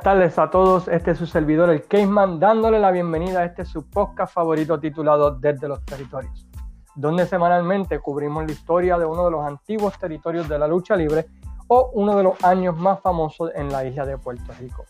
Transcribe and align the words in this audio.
buenas 0.00 0.18
tardes 0.18 0.38
a 0.38 0.50
todos. 0.50 0.88
Este 0.88 1.10
es 1.10 1.18
su 1.18 1.26
servidor, 1.26 1.68
el 1.68 1.84
Caseman, 1.86 2.40
dándole 2.40 2.78
la 2.78 2.90
bienvenida 2.90 3.40
a 3.40 3.44
este 3.44 3.66
su 3.66 3.86
podcast 3.86 4.32
favorito 4.32 4.80
titulado 4.80 5.32
Desde 5.32 5.68
los 5.68 5.84
Territorios, 5.84 6.48
donde 6.94 7.26
semanalmente 7.26 7.98
cubrimos 7.98 8.46
la 8.46 8.52
historia 8.52 8.96
de 8.96 9.04
uno 9.04 9.26
de 9.26 9.30
los 9.30 9.44
antiguos 9.44 9.98
territorios 9.98 10.48
de 10.48 10.58
la 10.58 10.66
lucha 10.66 10.96
libre 10.96 11.26
o 11.68 11.90
uno 11.92 12.16
de 12.16 12.22
los 12.22 12.42
años 12.42 12.78
más 12.78 12.98
famosos 13.00 13.50
en 13.54 13.70
la 13.70 13.84
isla 13.84 14.06
de 14.06 14.16
Puerto 14.16 14.50
Rico. 14.58 14.86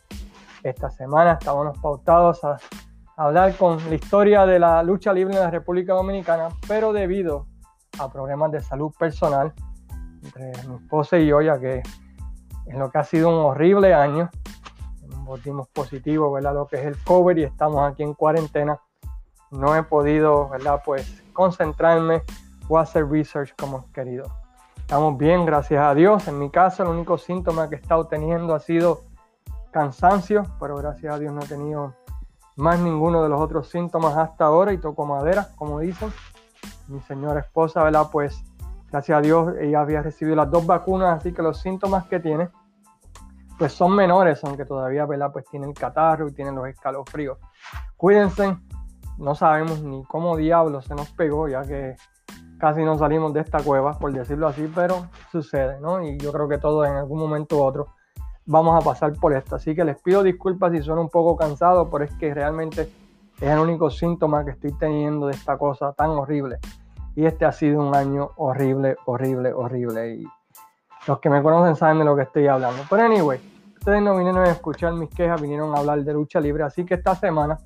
Esta 0.63 0.91
semana 0.91 1.33
estábamos 1.33 1.77
pautados 1.79 2.45
a 2.45 2.59
hablar 3.17 3.57
con 3.57 3.79
la 3.89 3.97
historia 3.97 4.47
de 4.47 4.61
la 4.61 4.81
lucha 4.85 5.13
libre 5.13 5.35
en 5.35 5.41
la 5.41 5.51
República 5.51 5.93
Dominicana, 5.93 6.51
pero 6.69 6.93
debido 6.93 7.49
a 7.99 8.13
problemas 8.13 8.53
de 8.53 8.61
salud 8.61 8.93
personal 8.97 9.53
entre 10.23 10.53
mi 10.69 10.77
esposa 10.77 11.19
y 11.19 11.27
yo, 11.27 11.41
ya 11.41 11.59
que 11.59 11.83
en 12.67 12.79
lo 12.79 12.93
que 12.93 12.99
ha 12.99 13.05
sido 13.05 13.29
un 13.29 13.45
horrible 13.45 13.93
año, 13.93 14.31
volvimos 15.31 15.69
positivos, 15.69 16.33
¿verdad? 16.33 16.55
Lo 16.55 16.67
que 16.67 16.77
es 16.77 16.87
el 16.87 16.97
cover 17.05 17.39
y 17.39 17.45
estamos 17.45 17.89
aquí 17.89 18.03
en 18.03 18.15
cuarentena. 18.15 18.81
No 19.53 19.77
he 19.77 19.83
podido, 19.85 20.49
¿verdad? 20.49 20.83
Pues 20.85 21.23
concentrarme 21.33 22.23
o 22.69 22.79
hacer 22.79 23.09
research 23.09 23.55
como 23.57 23.79
he 23.79 23.93
querido. 23.93 24.25
Estamos 24.77 25.17
bien, 25.17 25.47
gracias 25.47 25.85
a 25.85 25.95
Dios. 25.95 26.27
En 26.27 26.37
mi 26.41 26.51
caso, 26.51 26.83
el 26.83 26.89
único 26.89 27.17
síntoma 27.17 27.69
que 27.69 27.77
he 27.77 27.79
estado 27.79 28.09
teniendo 28.09 28.55
ha 28.57 28.61
sido 28.61 29.03
cansancio, 29.71 30.45
pero 30.59 30.77
gracias 30.77 31.15
a 31.15 31.19
Dios 31.21 31.33
no 31.33 31.43
he 31.43 31.47
tenido 31.47 31.95
más 32.57 32.81
ninguno 32.81 33.23
de 33.23 33.29
los 33.29 33.41
otros 33.41 33.69
síntomas 33.69 34.17
hasta 34.17 34.47
ahora 34.47 34.73
y 34.73 34.79
toco 34.79 35.07
madera, 35.07 35.51
como 35.55 35.79
dicen. 35.79 36.13
Mi 36.89 37.01
señora 37.03 37.39
esposa, 37.39 37.85
¿verdad? 37.85 38.09
Pues 38.11 38.43
gracias 38.91 39.17
a 39.17 39.21
Dios 39.21 39.55
ella 39.61 39.81
había 39.81 40.03
recibido 40.03 40.35
las 40.35 40.51
dos 40.51 40.67
vacunas, 40.67 41.19
así 41.19 41.33
que 41.33 41.41
los 41.41 41.61
síntomas 41.61 42.07
que 42.07 42.19
tiene 42.19 42.49
pues 43.61 43.75
son 43.75 43.95
menores, 43.95 44.43
aunque 44.43 44.65
todavía, 44.65 45.05
¿verdad? 45.05 45.33
Pues 45.35 45.45
tienen 45.51 45.75
catarro 45.75 46.27
y 46.27 46.33
tienen 46.33 46.55
los 46.55 46.67
escalofríos. 46.67 47.37
Cuídense, 47.95 48.57
no 49.19 49.35
sabemos 49.35 49.83
ni 49.83 50.03
cómo 50.05 50.35
diablos 50.35 50.87
se 50.87 50.95
nos 50.95 51.11
pegó, 51.11 51.47
ya 51.47 51.61
que 51.61 51.95
casi 52.59 52.83
no 52.83 52.97
salimos 52.97 53.35
de 53.35 53.41
esta 53.41 53.63
cueva, 53.63 53.99
por 53.99 54.15
decirlo 54.15 54.49
así, 54.49 54.67
pero 54.75 55.09
sucede, 55.31 55.79
¿no? 55.79 56.03
Y 56.03 56.17
yo 56.17 56.33
creo 56.33 56.49
que 56.49 56.57
todos 56.57 56.89
en 56.89 56.95
algún 56.95 57.19
momento 57.19 57.59
u 57.59 57.63
otro 57.63 57.89
vamos 58.47 58.81
a 58.81 58.83
pasar 58.83 59.13
por 59.13 59.35
esto. 59.35 59.57
Así 59.57 59.75
que 59.75 59.85
les 59.85 60.01
pido 60.01 60.23
disculpas 60.23 60.73
si 60.73 60.83
son 60.83 60.99
un 60.99 61.11
poco 61.11 61.37
cansados, 61.37 61.87
pero 61.93 62.07
es 62.07 62.15
que 62.15 62.33
realmente 62.33 62.89
es 63.43 63.43
el 63.43 63.59
único 63.59 63.91
síntoma 63.91 64.43
que 64.43 64.53
estoy 64.53 64.73
teniendo 64.79 65.27
de 65.27 65.35
esta 65.35 65.59
cosa 65.59 65.93
tan 65.93 66.09
horrible. 66.13 66.61
Y 67.15 67.27
este 67.27 67.45
ha 67.45 67.53
sido 67.53 67.87
un 67.87 67.95
año 67.95 68.31
horrible, 68.37 68.97
horrible, 69.05 69.53
horrible. 69.53 70.15
Y 70.15 70.25
los 71.07 71.19
que 71.19 71.29
me 71.29 71.43
conocen 71.43 71.77
saben 71.77 71.99
de 71.99 72.07
lo 72.07 72.17
que 72.17 72.23
estoy 72.23 72.47
hablando. 72.47 72.83
Pero 72.89 73.03
anyway, 73.03 73.50
ustedes 73.81 74.03
no 74.03 74.15
vinieron 74.15 74.45
a 74.45 74.51
escuchar 74.51 74.93
mis 74.93 75.09
quejas, 75.09 75.41
vinieron 75.41 75.75
a 75.75 75.79
hablar 75.79 76.05
de 76.05 76.13
lucha 76.13 76.39
libre. 76.39 76.63
Así 76.65 76.85
que 76.85 76.95
esta 76.95 77.15
semana, 77.15 77.59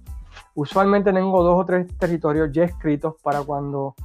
usualmente 0.55 1.13
tengo 1.13 1.43
dos 1.43 1.61
o 1.61 1.65
tres 1.65 1.89
territorios 1.99 2.53
ya 2.53 2.63
escritos 2.63 3.17
para 3.21 3.43
cuando 3.43 3.97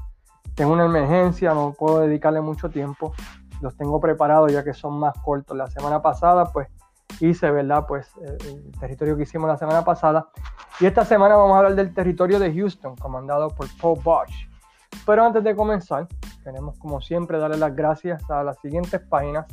tengo 0.55 0.73
una 0.73 0.85
emergencia, 0.85 1.53
no 1.53 1.73
puedo 1.77 1.99
dedicarle 1.99 2.41
mucho 2.41 2.67
tiempo. 2.67 3.13
Los 3.61 3.77
tengo 3.77 3.99
preparados 3.99 4.51
ya 4.51 4.63
que 4.63 4.73
son 4.73 4.99
más 4.99 5.13
cortos. 5.21 5.55
La 5.55 5.67
semana 5.67 6.01
pasada, 6.01 6.45
pues 6.45 6.67
hice, 7.19 7.51
¿verdad? 7.51 7.85
Pues 7.87 8.11
el 8.17 8.71
territorio 8.79 9.15
que 9.15 9.23
hicimos 9.23 9.47
la 9.47 9.57
semana 9.57 9.83
pasada. 9.83 10.29
Y 10.79 10.87
esta 10.87 11.05
semana 11.05 11.35
vamos 11.35 11.53
a 11.53 11.57
hablar 11.59 11.75
del 11.75 11.93
territorio 11.93 12.39
de 12.39 12.51
Houston, 12.51 12.95
comandado 12.95 13.49
por 13.49 13.67
Paul 13.79 13.99
Bosch. 14.03 14.49
Pero 15.05 15.23
antes 15.23 15.43
de 15.43 15.55
comenzar, 15.55 16.07
queremos 16.43 16.75
como 16.79 17.01
siempre 17.01 17.37
darle 17.37 17.57
las 17.57 17.75
gracias 17.75 18.27
a 18.31 18.43
las 18.43 18.57
siguientes 18.59 18.99
páginas 19.01 19.45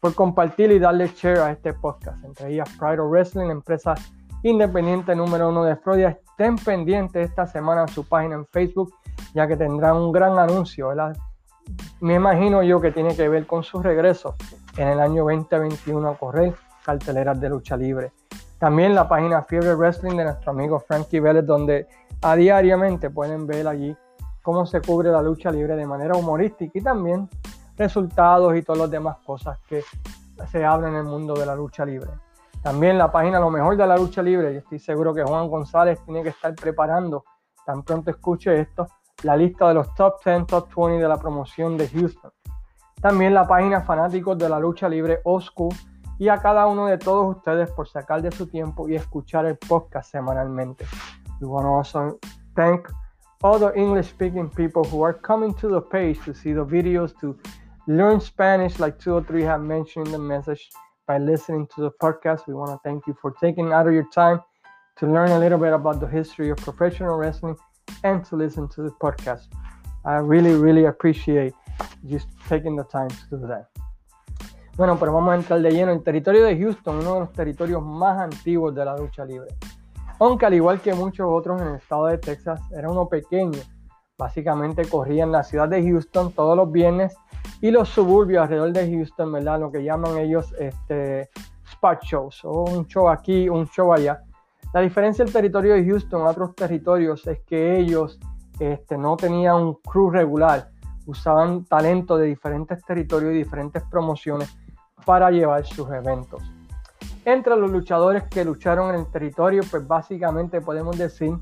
por 0.00 0.14
compartir 0.14 0.72
y 0.72 0.78
darle 0.78 1.08
share 1.08 1.38
a 1.40 1.52
este 1.52 1.74
podcast, 1.74 2.24
entre 2.24 2.52
ellas 2.52 2.68
Pride 2.78 3.02
Wrestling, 3.02 3.50
empresa 3.50 3.94
independiente 4.42 5.14
número 5.14 5.50
uno 5.50 5.64
de 5.64 5.76
Florida. 5.76 6.08
Estén 6.08 6.56
pendientes 6.56 7.28
esta 7.28 7.46
semana 7.46 7.82
en 7.82 7.88
su 7.88 8.08
página 8.08 8.34
en 8.34 8.46
Facebook, 8.46 8.94
ya 9.34 9.46
que 9.46 9.56
tendrán 9.56 9.96
un 9.96 10.10
gran 10.10 10.38
anuncio. 10.38 10.90
Me 12.00 12.14
imagino 12.14 12.62
yo 12.62 12.80
que 12.80 12.90
tiene 12.90 13.14
que 13.14 13.28
ver 13.28 13.46
con 13.46 13.62
su 13.62 13.82
regreso 13.82 14.36
en 14.76 14.88
el 14.88 15.00
año 15.00 15.24
2021 15.24 16.08
a 16.08 16.16
correr 16.16 16.54
carteleras 16.82 17.38
de 17.38 17.50
lucha 17.50 17.76
libre. 17.76 18.12
También 18.58 18.94
la 18.94 19.08
página 19.08 19.42
Fiebre 19.42 19.74
Wrestling 19.74 20.16
de 20.16 20.24
nuestro 20.24 20.52
amigo 20.52 20.80
Frankie 20.80 21.20
Vélez, 21.20 21.44
donde 21.44 21.86
a 22.22 22.36
diariamente 22.36 23.10
pueden 23.10 23.46
ver 23.46 23.68
allí 23.68 23.94
cómo 24.42 24.64
se 24.64 24.80
cubre 24.80 25.10
la 25.10 25.22
lucha 25.22 25.50
libre 25.50 25.76
de 25.76 25.86
manera 25.86 26.16
humorística 26.16 26.78
y 26.78 26.82
también 26.82 27.28
resultados 27.80 28.54
y 28.56 28.62
todas 28.62 28.82
las 28.82 28.90
demás 28.90 29.16
cosas 29.24 29.58
que 29.66 29.82
se 30.50 30.64
hablan 30.64 30.92
en 30.92 30.98
el 30.98 31.04
mundo 31.04 31.32
de 31.32 31.46
la 31.46 31.54
lucha 31.54 31.86
libre. 31.86 32.10
También 32.62 32.98
la 32.98 33.10
página 33.10 33.40
Lo 33.40 33.48
mejor 33.48 33.74
de 33.74 33.86
la 33.86 33.96
lucha 33.96 34.22
libre, 34.22 34.52
y 34.52 34.56
estoy 34.56 34.78
seguro 34.78 35.14
que 35.14 35.22
Juan 35.22 35.48
González 35.48 35.98
tiene 36.04 36.22
que 36.22 36.28
estar 36.28 36.54
preparando, 36.54 37.24
tan 37.64 37.82
pronto 37.82 38.10
escuche 38.10 38.60
esto, 38.60 38.86
la 39.22 39.34
lista 39.34 39.66
de 39.68 39.74
los 39.74 39.94
top 39.94 40.22
10, 40.22 40.46
top 40.46 40.68
20 40.76 41.02
de 41.02 41.08
la 41.08 41.16
promoción 41.16 41.78
de 41.78 41.88
Houston. 41.88 42.30
También 43.00 43.32
la 43.32 43.48
página 43.48 43.80
Fanáticos 43.80 44.36
de 44.36 44.50
la 44.50 44.58
Lucha 44.58 44.86
Libre 44.86 45.20
Oscu 45.24 45.70
y 46.18 46.28
a 46.28 46.36
cada 46.36 46.66
uno 46.66 46.84
de 46.84 46.98
todos 46.98 47.34
ustedes 47.34 47.70
por 47.70 47.88
sacar 47.88 48.20
de 48.20 48.30
su 48.30 48.46
tiempo 48.46 48.90
y 48.90 48.94
escuchar 48.94 49.46
el 49.46 49.56
podcast 49.56 50.10
semanalmente. 50.10 50.84
We 51.40 51.48
want 51.48 51.64
to 51.64 51.74
also 51.76 52.18
thank 52.54 52.90
all 53.42 53.58
the 53.58 53.72
English 53.74 54.10
speaking 54.10 54.50
people 54.50 54.82
who 54.84 55.02
are 55.02 55.14
coming 55.14 55.54
to 55.54 55.68
the 55.70 55.80
page 55.80 56.18
to 56.26 56.34
see 56.34 56.52
the 56.52 56.64
videos 56.64 57.18
to 57.20 57.38
learn 57.90 58.20
Spanish, 58.20 58.78
like 58.78 58.98
two 59.00 59.14
or 59.14 59.22
three 59.22 59.42
have 59.42 59.60
mentioned 59.60 60.06
in 60.06 60.12
the 60.12 60.18
message 60.18 60.70
by 61.08 61.18
listening 61.18 61.66
to 61.74 61.80
the 61.80 61.90
podcast. 62.00 62.46
We 62.46 62.54
want 62.54 62.70
to 62.70 62.78
thank 62.84 63.06
you 63.06 63.16
for 63.20 63.32
taking 63.40 63.72
out 63.72 63.88
of 63.88 63.92
your 63.92 64.08
time 64.14 64.40
to 64.98 65.06
learn 65.06 65.30
a 65.30 65.38
little 65.38 65.58
bit 65.58 65.72
about 65.72 65.98
the 65.98 66.06
history 66.06 66.50
of 66.50 66.58
professional 66.58 67.16
wrestling 67.16 67.56
and 68.04 68.24
to 68.26 68.36
listen 68.36 68.68
to 68.76 68.82
the 68.82 68.92
podcast. 69.02 69.48
I 70.04 70.18
really, 70.18 70.54
really 70.54 70.84
appreciate 70.84 71.52
just 72.06 72.28
taking 72.48 72.76
the 72.76 72.84
time 72.84 73.08
to 73.08 73.36
do 73.36 73.46
that. 73.48 73.66
Bueno, 74.76 74.96
pero 74.96 75.12
vamos 75.12 75.32
a 75.32 75.36
entrar 75.36 75.60
de 75.60 75.72
lleno. 75.72 75.90
El 75.90 76.04
territorio 76.04 76.44
de 76.44 76.56
Houston, 76.56 77.00
uno 77.00 77.14
de 77.14 77.20
los 77.20 77.32
territorios 77.32 77.82
más 77.82 78.18
antiguos 78.18 78.72
de 78.72 78.84
la 78.84 78.96
lucha 78.96 79.24
libre. 79.24 79.48
Aunque 80.20 80.46
al 80.46 80.54
igual 80.54 80.80
que 80.80 80.94
muchos 80.94 81.26
otros 81.28 81.60
en 81.60 81.68
el 81.68 81.74
estado 81.76 82.06
de 82.06 82.18
Texas, 82.18 82.60
era 82.70 82.88
uno 82.88 83.08
pequeño. 83.08 83.58
Básicamente 84.16 84.86
corría 84.88 85.24
en 85.24 85.32
la 85.32 85.42
ciudad 85.42 85.68
de 85.68 85.82
Houston 85.82 86.32
todos 86.32 86.56
los 86.56 86.70
viernes 86.70 87.16
y 87.60 87.70
los 87.70 87.88
suburbios 87.88 88.42
alrededor 88.42 88.72
de 88.72 88.90
Houston, 88.90 89.32
¿verdad? 89.32 89.60
Lo 89.60 89.70
que 89.70 89.82
llaman 89.84 90.18
ellos 90.18 90.52
este, 90.58 91.28
spot 91.70 92.02
shows, 92.02 92.44
o 92.44 92.64
un 92.64 92.86
show 92.86 93.08
aquí, 93.08 93.48
un 93.48 93.66
show 93.68 93.92
allá. 93.92 94.22
La 94.72 94.80
diferencia 94.80 95.24
del 95.24 95.32
territorio 95.32 95.74
de 95.74 95.84
Houston 95.84 96.22
a 96.22 96.30
otros 96.30 96.54
territorios 96.54 97.26
es 97.26 97.40
que 97.40 97.78
ellos 97.78 98.18
este, 98.58 98.96
no 98.96 99.16
tenían 99.16 99.56
un 99.56 99.74
crew 99.74 100.10
regular, 100.10 100.70
usaban 101.06 101.64
talento 101.64 102.16
de 102.16 102.26
diferentes 102.26 102.82
territorios 102.84 103.34
y 103.34 103.38
diferentes 103.38 103.82
promociones 103.90 104.56
para 105.04 105.30
llevar 105.30 105.64
sus 105.66 105.90
eventos. 105.90 106.42
Entre 107.24 107.54
los 107.56 107.70
luchadores 107.70 108.24
que 108.24 108.44
lucharon 108.44 108.94
en 108.94 109.00
el 109.00 109.10
territorio, 109.10 109.62
pues 109.70 109.86
básicamente 109.86 110.60
podemos 110.60 110.96
decir 110.96 111.36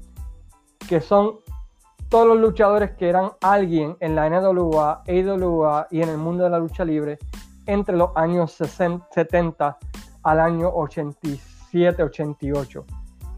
que 0.89 1.01
son 1.01 1.37
todos 2.09 2.27
los 2.27 2.39
luchadores 2.39 2.93
que 2.93 3.09
eran 3.09 3.33
alguien 3.41 3.97
en 4.01 4.15
la 4.15 4.31
NWA, 4.31 5.03
AWA 5.07 5.89
y 5.91 6.03
en 6.03 6.09
el 6.09 6.17
mundo 6.17 6.45
de 6.45 6.51
la 6.51 6.59
lucha 6.59 6.85
libre 6.85 7.19
entre 7.67 7.97
los 7.97 8.11
años 8.17 8.53
70 8.53 9.79
al 10.23 10.41
año 10.41 10.73
87-88. 10.73 12.85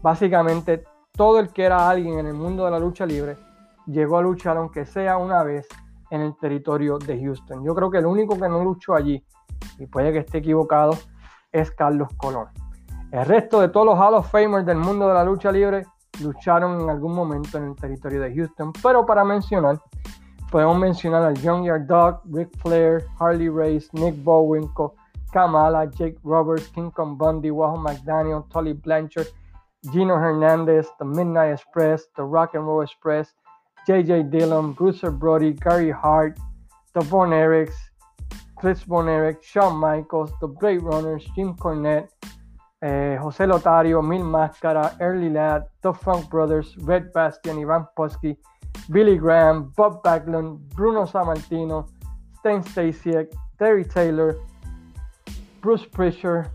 Básicamente, 0.01 0.85
todo 1.11 1.39
el 1.39 1.49
que 1.49 1.63
era 1.63 1.89
alguien 1.89 2.19
en 2.19 2.27
el 2.27 2.33
mundo 2.33 2.65
de 2.65 2.71
la 2.71 2.79
lucha 2.79 3.05
libre 3.05 3.37
llegó 3.85 4.17
a 4.17 4.21
luchar, 4.21 4.57
aunque 4.57 4.85
sea 4.85 5.17
una 5.17 5.43
vez, 5.43 5.67
en 6.09 6.21
el 6.21 6.35
territorio 6.37 6.97
de 6.97 7.21
Houston. 7.21 7.63
Yo 7.63 7.75
creo 7.75 7.91
que 7.91 7.97
el 7.97 8.05
único 8.05 8.39
que 8.39 8.47
no 8.47 8.63
luchó 8.63 8.95
allí, 8.95 9.23
y 9.79 9.85
puede 9.87 10.11
que 10.11 10.19
esté 10.19 10.39
equivocado, 10.39 10.97
es 11.51 11.71
Carlos 11.71 12.09
Colón. 12.17 12.47
El 13.11 13.25
resto 13.25 13.59
de 13.59 13.69
todos 13.69 13.85
los 13.85 13.99
Hall 13.99 14.13
of 14.13 14.29
Famers 14.29 14.65
del 14.65 14.77
mundo 14.77 15.07
de 15.07 15.13
la 15.13 15.25
lucha 15.25 15.51
libre 15.51 15.85
lucharon 16.21 16.81
en 16.81 16.89
algún 16.89 17.13
momento 17.13 17.57
en 17.57 17.65
el 17.65 17.75
territorio 17.75 18.21
de 18.21 18.33
Houston. 18.33 18.71
Pero 18.81 19.05
para 19.05 19.23
mencionar, 19.23 19.79
podemos 20.51 20.77
mencionar 20.77 21.23
al 21.23 21.39
Junkyard 21.41 21.87
Dog, 21.87 22.21
Ric 22.31 22.49
Flair, 22.59 23.05
Harley 23.19 23.49
Race, 23.49 23.87
Nick 23.93 24.15
Bowenko, 24.23 24.95
Kamala, 25.31 25.85
Jake 25.85 26.17
Roberts, 26.23 26.67
King 26.69 26.91
Kong 26.91 27.17
Bundy, 27.17 27.51
Wahoo 27.51 27.77
McDaniel, 27.77 28.47
Tully 28.49 28.73
Blanchard, 28.73 29.27
Gino 29.91 30.15
Hernandez, 30.15 30.87
The 30.99 31.05
Midnight 31.05 31.53
Express, 31.53 32.07
The 32.15 32.23
Rock 32.23 32.53
and 32.53 32.65
Roll 32.65 32.81
Express, 32.81 33.33
JJ 33.87 34.29
Dillon, 34.29 34.73
Bruce 34.73 35.01
Brody, 35.01 35.53
Gary 35.53 35.89
Hart, 35.89 36.37
The 36.93 37.01
Von 37.01 37.29
Erichs, 37.29 37.73
Chris 38.55 38.83
Von 38.83 39.09
Erich, 39.09 39.43
Shawn 39.43 39.77
Michaels, 39.77 40.31
The 40.39 40.47
Blade 40.47 40.83
Runners, 40.83 41.23
Jim 41.35 41.55
Cornette, 41.55 42.09
eh, 42.81 43.17
José 43.21 43.47
Lotario, 43.47 44.01
Mil 44.01 44.23
Máscara, 44.23 44.95
Early 44.99 45.29
Lad, 45.29 45.65
The 45.81 45.93
Funk 45.93 46.29
Brothers, 46.29 46.75
Red 46.83 47.11
Bastian, 47.13 47.59
Iván 47.59 47.87
Posky, 47.95 48.37
Billy 48.89 49.17
Graham, 49.17 49.71
Bob 49.75 50.01
Backlund, 50.03 50.73
Bruno 50.75 51.05
Sammartino, 51.05 51.85
Stan 52.37 52.63
Stasiak, 52.63 53.29
Terry 53.57 53.85
Taylor, 53.85 54.37
Bruce 55.61 55.87
Prisher, 55.87 56.49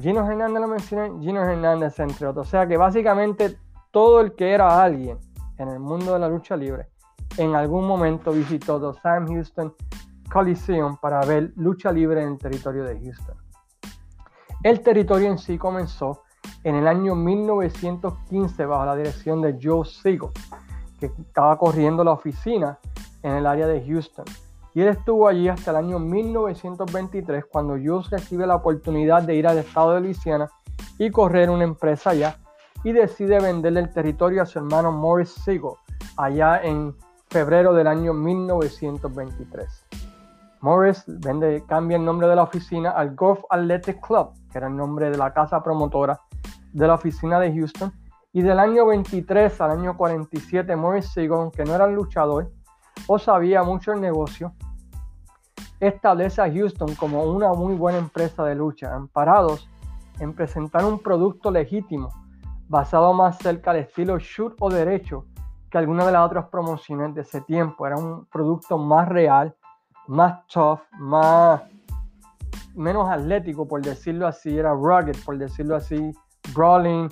Gino 0.00 0.28
Hernández 0.28 0.60
lo 0.60 0.68
mencioné, 0.68 1.20
Gino 1.20 1.42
Hernández 1.42 1.98
entre 2.00 2.26
otros. 2.26 2.46
O 2.46 2.50
sea 2.50 2.66
que 2.66 2.76
básicamente 2.76 3.56
todo 3.90 4.20
el 4.20 4.34
que 4.34 4.52
era 4.52 4.82
alguien 4.82 5.18
en 5.58 5.68
el 5.68 5.80
mundo 5.80 6.12
de 6.12 6.18
la 6.18 6.28
lucha 6.28 6.56
libre 6.56 6.88
en 7.38 7.54
algún 7.54 7.86
momento 7.86 8.32
visitó 8.32 8.80
The 8.80 9.00
Sam 9.00 9.26
Houston 9.28 9.74
Coliseum 10.30 10.96
para 10.96 11.24
ver 11.24 11.52
lucha 11.56 11.92
libre 11.92 12.22
en 12.22 12.30
el 12.30 12.38
territorio 12.38 12.84
de 12.84 12.98
Houston. 13.00 13.36
El 14.62 14.80
territorio 14.80 15.28
en 15.28 15.38
sí 15.38 15.58
comenzó 15.58 16.22
en 16.62 16.76
el 16.76 16.86
año 16.86 17.16
1915 17.16 18.64
bajo 18.64 18.86
la 18.86 18.94
dirección 18.94 19.42
de 19.42 19.58
Joe 19.60 19.84
Siegel, 19.84 20.28
que 21.00 21.06
estaba 21.06 21.58
corriendo 21.58 22.04
la 22.04 22.12
oficina 22.12 22.78
en 23.24 23.32
el 23.32 23.46
área 23.46 23.66
de 23.66 23.84
Houston. 23.84 24.24
Y 24.72 24.82
él 24.82 24.88
estuvo 24.88 25.26
allí 25.26 25.48
hasta 25.48 25.72
el 25.72 25.78
año 25.78 25.98
1923 25.98 27.46
cuando 27.46 27.74
Joe 27.74 28.04
recibe 28.08 28.46
la 28.46 28.54
oportunidad 28.54 29.24
de 29.24 29.34
ir 29.34 29.48
al 29.48 29.58
estado 29.58 29.94
de 29.94 30.00
Luisiana 30.00 30.48
y 30.96 31.10
correr 31.10 31.50
una 31.50 31.64
empresa 31.64 32.10
allá 32.10 32.38
y 32.84 32.92
decide 32.92 33.40
venderle 33.40 33.80
el 33.80 33.92
territorio 33.92 34.42
a 34.42 34.46
su 34.46 34.60
hermano 34.60 34.92
Morris 34.92 35.30
Siegel 35.44 35.72
allá 36.16 36.62
en 36.62 36.94
febrero 37.28 37.74
del 37.74 37.88
año 37.88 38.14
1923. 38.14 39.91
Morris 40.62 41.04
vende, 41.06 41.64
cambia 41.66 41.96
el 41.96 42.04
nombre 42.04 42.28
de 42.28 42.36
la 42.36 42.44
oficina 42.44 42.92
al 42.92 43.14
Golf 43.16 43.40
Athletic 43.50 44.00
Club, 44.00 44.30
que 44.50 44.58
era 44.58 44.68
el 44.68 44.76
nombre 44.76 45.10
de 45.10 45.18
la 45.18 45.32
casa 45.34 45.62
promotora 45.62 46.20
de 46.72 46.86
la 46.86 46.94
oficina 46.94 47.38
de 47.40 47.52
Houston. 47.52 47.92
Y 48.32 48.42
del 48.42 48.58
año 48.58 48.86
23 48.86 49.60
al 49.60 49.72
año 49.72 49.96
47, 49.96 50.74
Morris 50.76 51.12
Siegel, 51.12 51.50
que 51.52 51.64
no 51.64 51.74
era 51.74 51.86
luchador 51.88 52.50
o 53.06 53.18
sabía 53.18 53.62
mucho 53.62 53.92
el 53.92 54.00
negocio, 54.00 54.54
establece 55.80 56.40
a 56.40 56.50
Houston 56.50 56.94
como 56.94 57.24
una 57.24 57.52
muy 57.52 57.74
buena 57.74 57.98
empresa 57.98 58.44
de 58.44 58.54
lucha, 58.54 58.94
amparados 58.94 59.68
en 60.20 60.32
presentar 60.32 60.84
un 60.84 61.00
producto 61.00 61.50
legítimo, 61.50 62.08
basado 62.68 63.12
más 63.12 63.36
cerca 63.38 63.72
del 63.72 63.82
estilo 63.82 64.16
shoot 64.18 64.54
o 64.60 64.70
derecho 64.70 65.26
que 65.68 65.78
algunas 65.78 66.06
de 66.06 66.12
las 66.12 66.24
otras 66.24 66.46
promociones 66.50 67.14
de 67.14 67.22
ese 67.22 67.40
tiempo. 67.40 67.86
Era 67.86 67.96
un 67.96 68.26
producto 68.26 68.78
más 68.78 69.08
real, 69.08 69.56
más 70.08 70.46
tough, 70.46 70.80
más 70.98 71.62
menos 72.74 73.08
atlético, 73.08 73.66
por 73.66 73.82
decirlo 73.82 74.26
así, 74.26 74.56
era 74.58 74.72
rugged, 74.72 75.16
por 75.24 75.38
decirlo 75.38 75.76
así, 75.76 76.12
brawling, 76.54 77.08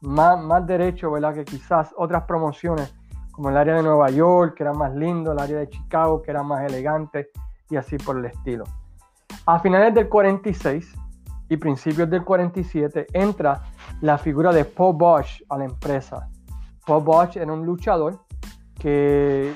más, 0.00 0.40
más 0.42 0.66
derecho, 0.66 1.10
¿verdad? 1.10 1.34
Que 1.34 1.44
quizás 1.44 1.94
otras 1.96 2.24
promociones, 2.24 2.94
como 3.32 3.50
el 3.50 3.56
área 3.56 3.76
de 3.76 3.82
Nueva 3.82 4.10
York, 4.10 4.54
que 4.56 4.62
era 4.62 4.72
más 4.72 4.94
lindo, 4.94 5.32
el 5.32 5.38
área 5.38 5.58
de 5.58 5.68
Chicago, 5.68 6.22
que 6.22 6.30
era 6.30 6.42
más 6.42 6.64
elegante, 6.70 7.30
y 7.70 7.76
así 7.76 7.96
por 7.96 8.18
el 8.18 8.26
estilo. 8.26 8.64
A 9.46 9.58
finales 9.58 9.94
del 9.94 10.08
46 10.08 10.94
y 11.48 11.56
principios 11.56 12.08
del 12.08 12.24
47 12.24 13.06
entra 13.12 13.62
la 14.00 14.18
figura 14.18 14.52
de 14.52 14.64
Paul 14.64 14.96
Bosch 14.96 15.42
a 15.48 15.58
la 15.58 15.64
empresa. 15.64 16.28
Paul 16.86 17.04
Bosch 17.04 17.36
era 17.36 17.52
un 17.52 17.64
luchador 17.64 18.20
que 18.78 19.54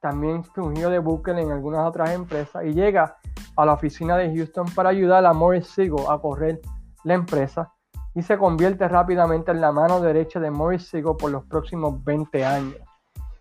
también 0.00 0.44
fungió 0.44 0.90
de 0.90 0.98
Booker 0.98 1.38
en 1.38 1.50
algunas 1.50 1.86
otras 1.86 2.10
empresas 2.10 2.64
y 2.64 2.72
llega 2.72 3.16
a 3.56 3.64
la 3.64 3.72
oficina 3.72 4.16
de 4.16 4.34
Houston 4.34 4.66
para 4.74 4.90
ayudar 4.90 5.24
a 5.24 5.32
Morris 5.32 5.68
Siegel 5.68 6.04
a 6.08 6.18
correr 6.18 6.60
la 7.04 7.14
empresa 7.14 7.72
y 8.14 8.22
se 8.22 8.38
convierte 8.38 8.88
rápidamente 8.88 9.50
en 9.50 9.60
la 9.60 9.72
mano 9.72 10.00
derecha 10.00 10.40
de 10.40 10.50
Morris 10.50 10.88
Siegel 10.88 11.16
por 11.18 11.30
los 11.30 11.44
próximos 11.44 12.02
20 12.04 12.44
años. 12.44 12.76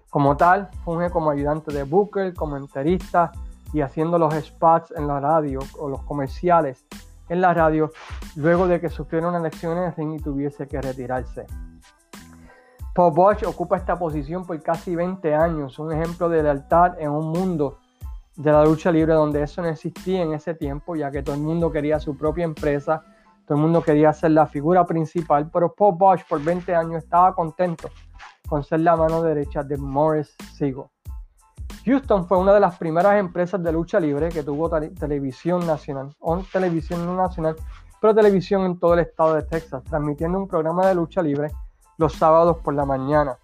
Como 0.10 0.38
tal, 0.38 0.70
funge 0.84 1.10
como 1.10 1.30
ayudante 1.30 1.74
de 1.74 1.84
Booker, 1.84 2.34
como 2.34 2.58
enterista 2.58 3.32
y 3.74 3.82
haciendo 3.82 4.18
los 4.18 4.34
spots 4.34 4.94
en 4.96 5.08
la 5.08 5.20
radio 5.20 5.60
o 5.78 5.90
los 5.90 6.02
comerciales 6.04 6.86
en 7.30 7.42
la 7.42 7.54
radio 7.54 7.92
luego 8.36 8.68
de 8.68 8.80
que 8.80 8.90
sufriera 8.90 9.28
una 9.28 9.40
lesión 9.40 9.78
en 9.78 9.86
el 9.86 9.96
ring 9.96 10.14
y 10.14 10.20
tuviese 10.20 10.68
que 10.68 10.82
retirarse. 10.82 11.46
Paul 12.96 13.12
Bosch 13.14 13.44
ocupa 13.44 13.76
esta 13.76 14.00
posición 14.00 14.46
por 14.46 14.58
casi 14.64 14.96
20 14.96 15.36
años, 15.36 15.80
un 15.80 15.92
ejemplo 15.92 16.30
de 16.30 16.42
lealtad 16.42 16.98
en 16.98 17.12
un 17.12 17.28
mundo 17.28 17.80
de 18.38 18.50
la 18.50 18.64
lucha 18.64 18.90
libre 18.90 19.14
donde 19.14 19.44
eso 19.44 19.62
no 19.62 19.68
existía 19.68 20.22
en 20.22 20.32
ese 20.32 20.54
tiempo, 20.54 20.96
ya 20.96 21.12
que 21.12 21.22
todo 21.22 21.36
el 21.36 21.42
mundo 21.42 21.70
quería 21.70 22.00
su 22.00 22.18
propia 22.18 22.46
empresa, 22.46 23.04
todo 23.46 23.58
el 23.58 23.64
mundo 23.64 23.84
quería 23.84 24.14
ser 24.14 24.32
la 24.32 24.48
figura 24.48 24.86
principal, 24.86 25.50
pero 25.52 25.74
Paul 25.74 25.96
Bosch 25.98 26.26
por 26.26 26.42
20 26.42 26.74
años 26.74 27.04
estaba 27.04 27.36
contento 27.36 27.90
con 28.48 28.64
ser 28.64 28.80
la 28.80 28.96
mano 28.96 29.22
derecha 29.22 29.62
de 29.62 29.76
Morris 29.76 30.34
Siegel. 30.54 30.86
Houston 31.84 32.26
fue 32.26 32.38
una 32.38 32.54
de 32.54 32.62
las 32.62 32.78
primeras 32.78 33.20
empresas 33.20 33.62
de 33.62 33.74
lucha 33.74 34.00
libre 34.00 34.30
que 34.30 34.42
tuvo 34.42 34.70
televisión 34.70 35.68
nacional, 35.68 36.16
o 36.20 36.38
televisión 36.50 37.14
nacional, 37.18 37.58
pero 38.00 38.16
televisión 38.16 38.62
en 38.62 38.80
todo 38.80 38.94
el 38.94 39.02
estado 39.02 39.34
de 39.34 39.44
Texas, 39.44 39.84
transmitiendo 39.84 40.40
un 40.40 40.48
programa 40.48 40.88
de 40.88 40.96
lucha 40.96 41.22
libre 41.22 41.50
los 41.98 42.14
sábados 42.14 42.58
por 42.58 42.74
la 42.74 42.86
mañana. 42.86 43.38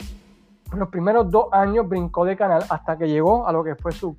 Los 0.74 0.90
primeros 0.90 1.30
dos 1.30 1.48
años 1.52 1.88
brincó 1.88 2.26
de 2.26 2.38
canal 2.38 2.64
hasta 2.70 2.98
que 2.98 3.08
llegó 3.08 3.48
a 3.48 3.52
lo 3.52 3.64
que 3.64 3.76
fue 3.76 3.92
su 3.92 4.16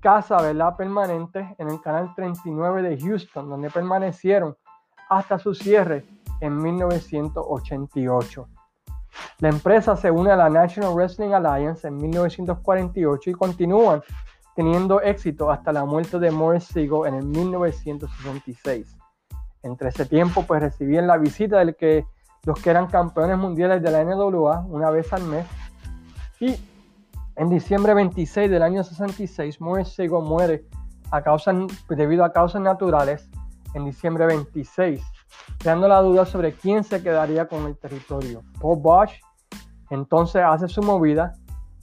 casa 0.00 0.40
¿verdad? 0.40 0.76
permanente 0.76 1.54
en 1.58 1.68
el 1.68 1.80
canal 1.80 2.14
39 2.14 2.82
de 2.82 3.00
Houston, 3.00 3.48
donde 3.48 3.70
permanecieron 3.70 4.56
hasta 5.08 5.38
su 5.38 5.54
cierre 5.54 6.04
en 6.40 6.60
1988. 6.60 8.48
La 9.40 9.48
empresa 9.48 9.96
se 9.96 10.10
une 10.10 10.30
a 10.30 10.36
la 10.36 10.48
National 10.48 10.94
Wrestling 10.94 11.32
Alliance 11.32 11.88
en 11.88 11.96
1948 11.96 13.30
y 13.30 13.32
continúan 13.32 14.02
teniendo 14.54 15.00
éxito 15.00 15.50
hasta 15.50 15.72
la 15.72 15.84
muerte 15.84 16.18
de 16.18 16.30
Morris 16.30 16.64
Siegel 16.64 17.06
en 17.06 17.14
el 17.14 17.24
1966. 17.24 18.96
Entre 19.62 19.88
ese 19.88 20.04
tiempo, 20.04 20.42
pues 20.42 20.60
recibían 20.60 21.06
la 21.06 21.16
visita 21.16 21.58
del 21.58 21.76
que 21.76 22.04
los 22.44 22.60
que 22.60 22.70
eran 22.70 22.86
campeones 22.86 23.38
mundiales 23.38 23.82
de 23.82 23.90
la 23.90 24.04
NWA 24.04 24.64
una 24.68 24.90
vez 24.90 25.12
al 25.12 25.22
mes. 25.24 25.46
Y 26.40 26.56
en 27.36 27.48
diciembre 27.48 27.94
26 27.94 28.50
del 28.50 28.62
año 28.62 28.82
66, 28.82 29.60
Morris 29.60 29.88
Siegel 29.88 30.22
muere 30.22 30.64
a 31.10 31.22
causa, 31.22 31.52
debido 31.88 32.24
a 32.24 32.32
causas 32.32 32.60
naturales 32.60 33.28
en 33.74 33.84
diciembre 33.84 34.26
26, 34.26 35.02
creando 35.58 35.88
la 35.88 36.00
duda 36.00 36.24
sobre 36.24 36.52
quién 36.52 36.84
se 36.84 37.02
quedaría 37.02 37.46
con 37.46 37.66
el 37.66 37.76
territorio. 37.76 38.42
Paul 38.60 38.80
Bosch 38.80 39.20
entonces 39.90 40.42
hace 40.44 40.68
su 40.68 40.82
movida 40.82 41.34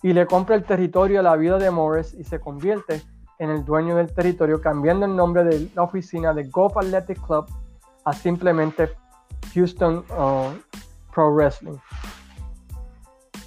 y 0.03 0.13
le 0.13 0.25
compra 0.25 0.55
el 0.55 0.63
territorio 0.63 1.19
a 1.19 1.23
la 1.23 1.35
vida 1.35 1.57
de 1.57 1.71
Morris 1.71 2.13
y 2.13 2.23
se 2.23 2.39
convierte 2.39 3.01
en 3.39 3.49
el 3.49 3.65
dueño 3.65 3.95
del 3.95 4.13
territorio, 4.13 4.61
cambiando 4.61 5.05
el 5.05 5.15
nombre 5.15 5.43
de 5.43 5.69
la 5.75 5.83
oficina 5.83 6.33
de 6.33 6.47
Golf 6.49 6.77
Athletic 6.77 7.19
Club 7.25 7.45
a 8.05 8.13
simplemente 8.13 8.89
Houston 9.53 10.03
uh, 10.09 10.51
Pro 11.13 11.33
Wrestling. 11.33 11.77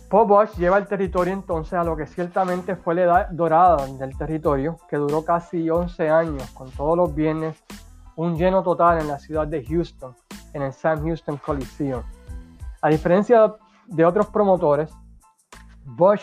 Paul 0.09 0.27
Bosch 0.27 0.57
lleva 0.57 0.79
el 0.79 0.87
territorio 0.87 1.35
entonces 1.35 1.75
a 1.75 1.85
lo 1.85 1.95
que 1.95 2.07
ciertamente 2.07 2.77
fue 2.77 2.95
la 2.95 3.03
edad 3.03 3.29
dorada 3.31 3.87
del 3.87 4.17
territorio, 4.17 4.79
que 4.89 4.97
duró 4.97 5.23
casi 5.23 5.69
11 5.69 6.09
años, 6.09 6.51
con 6.53 6.71
todos 6.71 6.97
los 6.97 7.15
viernes, 7.15 7.63
un 8.17 8.37
lleno 8.37 8.63
total 8.63 9.01
en 9.01 9.09
la 9.09 9.19
ciudad 9.19 9.47
de 9.47 9.63
Houston, 9.67 10.17
en 10.55 10.63
el 10.63 10.73
Sam 10.73 11.05
Houston 11.05 11.37
Coliseum. 11.37 12.03
A 12.81 12.89
diferencia 12.89 13.55
de 13.87 14.05
otros 14.05 14.29
promotores, 14.29 14.91
Bosch 15.85 16.23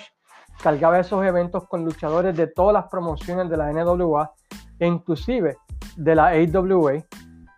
cargaba 0.64 1.00
esos 1.00 1.24
eventos 1.24 1.68
con 1.68 1.86
luchadores 1.86 2.36
de 2.36 2.48
todas 2.48 2.74
las 2.74 2.86
promociones 2.88 3.50
de 3.50 3.58
la 3.58 3.72
NWA 3.72 4.32
e 4.80 4.88
inclusive 4.88 5.58
de 5.96 6.16
la 6.16 6.30
AWA, 6.30 7.04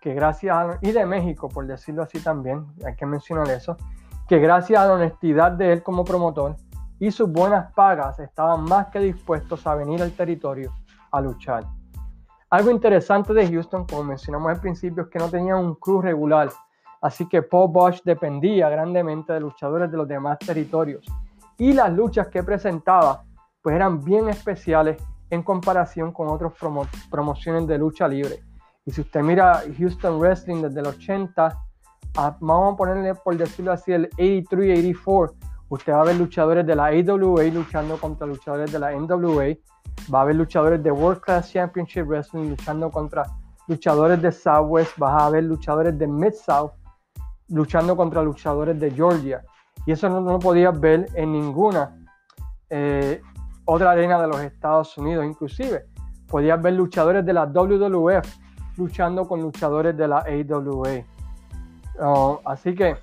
que 0.01 0.13
gracias 0.13 0.55
a, 0.55 0.77
y 0.81 0.91
de 0.91 1.05
México, 1.05 1.49
por 1.49 1.65
decirlo 1.65 2.03
así 2.03 2.19
también, 2.19 2.65
hay 2.85 2.95
que 2.95 3.05
mencionar 3.05 3.49
eso, 3.49 3.77
que 4.27 4.39
gracias 4.39 4.81
a 4.81 4.87
la 4.87 4.93
honestidad 4.93 5.51
de 5.53 5.73
él 5.73 5.83
como 5.83 6.03
promotor 6.03 6.55
y 6.99 7.11
sus 7.11 7.31
buenas 7.31 7.71
pagas 7.73 8.19
estaban 8.19 8.63
más 8.63 8.87
que 8.87 8.99
dispuestos 8.99 9.65
a 9.67 9.75
venir 9.75 10.01
al 10.01 10.11
territorio 10.11 10.73
a 11.11 11.21
luchar. 11.21 11.65
Algo 12.49 12.71
interesante 12.71 13.33
de 13.33 13.47
Houston, 13.47 13.85
como 13.85 14.03
mencionamos 14.03 14.49
al 14.49 14.61
principio, 14.61 15.03
es 15.03 15.09
que 15.09 15.19
no 15.19 15.29
tenía 15.29 15.55
un 15.55 15.75
crew 15.75 16.01
regular, 16.01 16.49
así 17.01 17.27
que 17.27 17.41
Paul 17.41 17.71
Bosch 17.71 18.01
dependía 18.03 18.69
grandemente 18.69 19.33
de 19.33 19.41
luchadores 19.41 19.91
de 19.91 19.97
los 19.97 20.07
demás 20.07 20.39
territorios. 20.39 21.05
Y 21.57 21.73
las 21.73 21.91
luchas 21.91 22.27
que 22.27 22.43
presentaba, 22.43 23.23
pues 23.61 23.75
eran 23.75 24.03
bien 24.03 24.29
especiales 24.29 25.01
en 25.29 25.43
comparación 25.43 26.13
con 26.13 26.29
otras 26.29 26.53
promociones 27.09 27.67
de 27.67 27.77
lucha 27.77 28.07
libre. 28.07 28.39
Y 28.87 28.91
si 28.91 29.01
usted 29.01 29.21
mira 29.21 29.63
Houston 29.77 30.17
Wrestling 30.17 30.61
desde 30.61 30.79
el 30.79 30.87
80, 30.87 31.59
vamos 32.39 32.73
a 32.73 32.77
ponerle 32.77 33.13
por 33.15 33.35
decirlo 33.35 33.73
así, 33.73 33.91
el 33.91 34.09
83-84, 34.11 35.33
usted 35.67 35.91
va 35.91 36.01
a 36.01 36.05
ver 36.05 36.15
luchadores 36.15 36.65
de 36.65 36.73
la 36.73 36.85
AWA 36.85 37.43
luchando 37.53 37.97
contra 37.97 38.25
luchadores 38.25 38.71
de 38.71 38.79
la 38.79 38.93
NWA, 38.93 39.57
va 40.13 40.21
a 40.21 40.23
ver 40.23 40.37
luchadores 40.37 40.81
de 40.81 40.89
World 40.89 41.19
Class 41.19 41.51
Championship 41.51 42.05
Wrestling 42.07 42.47
luchando 42.47 42.89
contra 42.89 43.25
luchadores 43.67 44.21
de 44.21 44.31
Southwest, 44.31 44.97
vas 44.97 45.21
a 45.21 45.29
ver 45.31 45.43
luchadores 45.43 45.99
de 45.99 46.07
Mid 46.07 46.31
South 46.31 46.71
luchando 47.49 47.97
contra 47.97 48.21
luchadores 48.21 48.79
de 48.79 48.89
Georgia. 48.91 49.43
Y 49.85 49.91
eso 49.91 50.07
no, 50.07 50.21
lo 50.21 50.39
podías 50.39 50.79
ver 50.79 51.09
en 51.13 51.33
ninguna 51.33 51.93
eh, 52.69 53.21
otra 53.65 53.91
arena 53.91 54.21
de 54.21 54.27
los 54.27 54.39
Estados 54.39 54.97
Unidos. 54.97 55.25
Inclusive, 55.25 55.87
podías 56.25 56.61
ver 56.61 56.73
luchadores 56.75 57.25
de 57.25 57.33
la 57.33 57.45
WWF 57.45 58.46
luchando 58.77 59.27
con 59.27 59.41
luchadores 59.41 59.95
de 59.97 60.07
la 60.07 60.19
AWA. 60.19 61.03
Oh, 61.99 62.41
así 62.45 62.75
que 62.75 62.95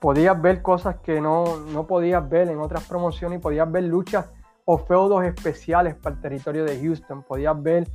podías 0.00 0.40
ver 0.40 0.62
cosas 0.62 0.96
que 0.96 1.20
no, 1.20 1.58
no 1.72 1.86
podías 1.86 2.28
ver 2.28 2.48
en 2.48 2.60
otras 2.60 2.84
promociones 2.84 3.38
y 3.38 3.42
podías 3.42 3.70
ver 3.70 3.84
luchas 3.84 4.26
o 4.64 4.78
feudos 4.78 5.24
especiales 5.24 5.94
para 5.94 6.16
el 6.16 6.20
territorio 6.20 6.64
de 6.64 6.80
Houston. 6.80 7.22
Podías 7.22 7.60
ver, 7.62 7.88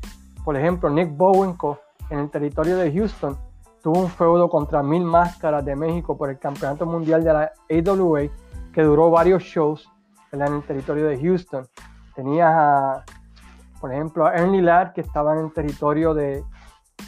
por 0.43 0.55
ejemplo, 0.55 0.89
Nick 0.89 1.15
Bowenko 1.15 1.79
en 2.09 2.19
el 2.19 2.29
territorio 2.29 2.77
de 2.77 2.91
Houston 2.91 3.37
tuvo 3.81 3.99
un 3.99 4.09
feudo 4.09 4.49
contra 4.49 4.83
Mil 4.83 5.03
Máscaras 5.03 5.65
de 5.65 5.75
México 5.75 6.17
por 6.17 6.29
el 6.29 6.37
Campeonato 6.37 6.85
Mundial 6.85 7.23
de 7.23 7.33
la 7.33 7.51
AWA 7.69 8.21
que 8.73 8.83
duró 8.83 9.09
varios 9.09 9.43
shows 9.43 9.89
en 10.31 10.41
el 10.41 10.63
territorio 10.63 11.07
de 11.07 11.19
Houston. 11.19 11.67
Tenías, 12.15 13.03
por 13.81 13.91
ejemplo, 13.91 14.27
a 14.27 14.35
Ernie 14.35 14.61
Ladd 14.61 14.93
que 14.93 15.01
estaba 15.01 15.33
en 15.33 15.45
el 15.45 15.53
territorio 15.53 16.13
de 16.13 16.45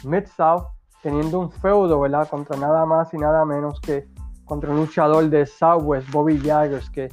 Mid-South 0.02 0.66
teniendo 1.02 1.38
un 1.38 1.52
feudo, 1.52 2.00
¿verdad? 2.00 2.28
Contra 2.28 2.56
nada 2.56 2.84
más 2.84 3.14
y 3.14 3.18
nada 3.18 3.44
menos 3.44 3.80
que 3.80 4.08
contra 4.44 4.70
un 4.70 4.78
luchador 4.78 5.28
de 5.30 5.46
Southwest, 5.46 6.10
Bobby 6.10 6.38
Jaggers, 6.38 6.90
que 6.90 7.10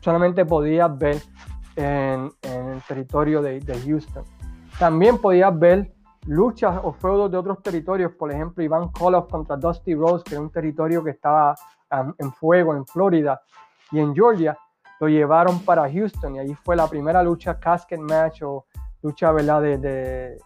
solamente 0.00 0.44
podías 0.44 0.98
ver 0.98 1.22
en, 1.76 2.30
el 2.42 2.82
territorio 2.88 3.40
de, 3.40 3.62
Houston. 3.86 4.24
También 4.78 5.18
podías 5.18 5.56
ver 5.56 5.94
luchas 6.26 6.80
o 6.82 6.92
feudos 6.92 7.30
de 7.30 7.36
otros 7.36 7.62
territorios, 7.62 8.12
por 8.12 8.32
ejemplo, 8.32 8.62
Iván 8.62 8.88
Koloff 8.88 9.30
contra 9.30 9.56
Dusty 9.56 9.94
Rose, 9.94 10.24
que 10.24 10.34
era 10.34 10.42
un 10.42 10.50
territorio 10.50 11.04
que 11.04 11.10
estaba 11.10 11.54
en 12.18 12.32
fuego 12.32 12.74
en 12.74 12.86
Florida 12.86 13.40
y 13.90 14.00
en 14.00 14.14
Georgia, 14.14 14.56
lo 15.02 15.08
llevaron 15.08 15.58
para 15.58 15.90
Houston 15.90 16.36
y 16.36 16.38
allí 16.38 16.54
fue 16.54 16.76
la 16.76 16.86
primera 16.86 17.24
lucha 17.24 17.58
casket 17.58 17.98
match 17.98 18.42
o 18.42 18.66
lucha 19.02 19.32
¿verdad? 19.32 19.60
De, 19.60 20.38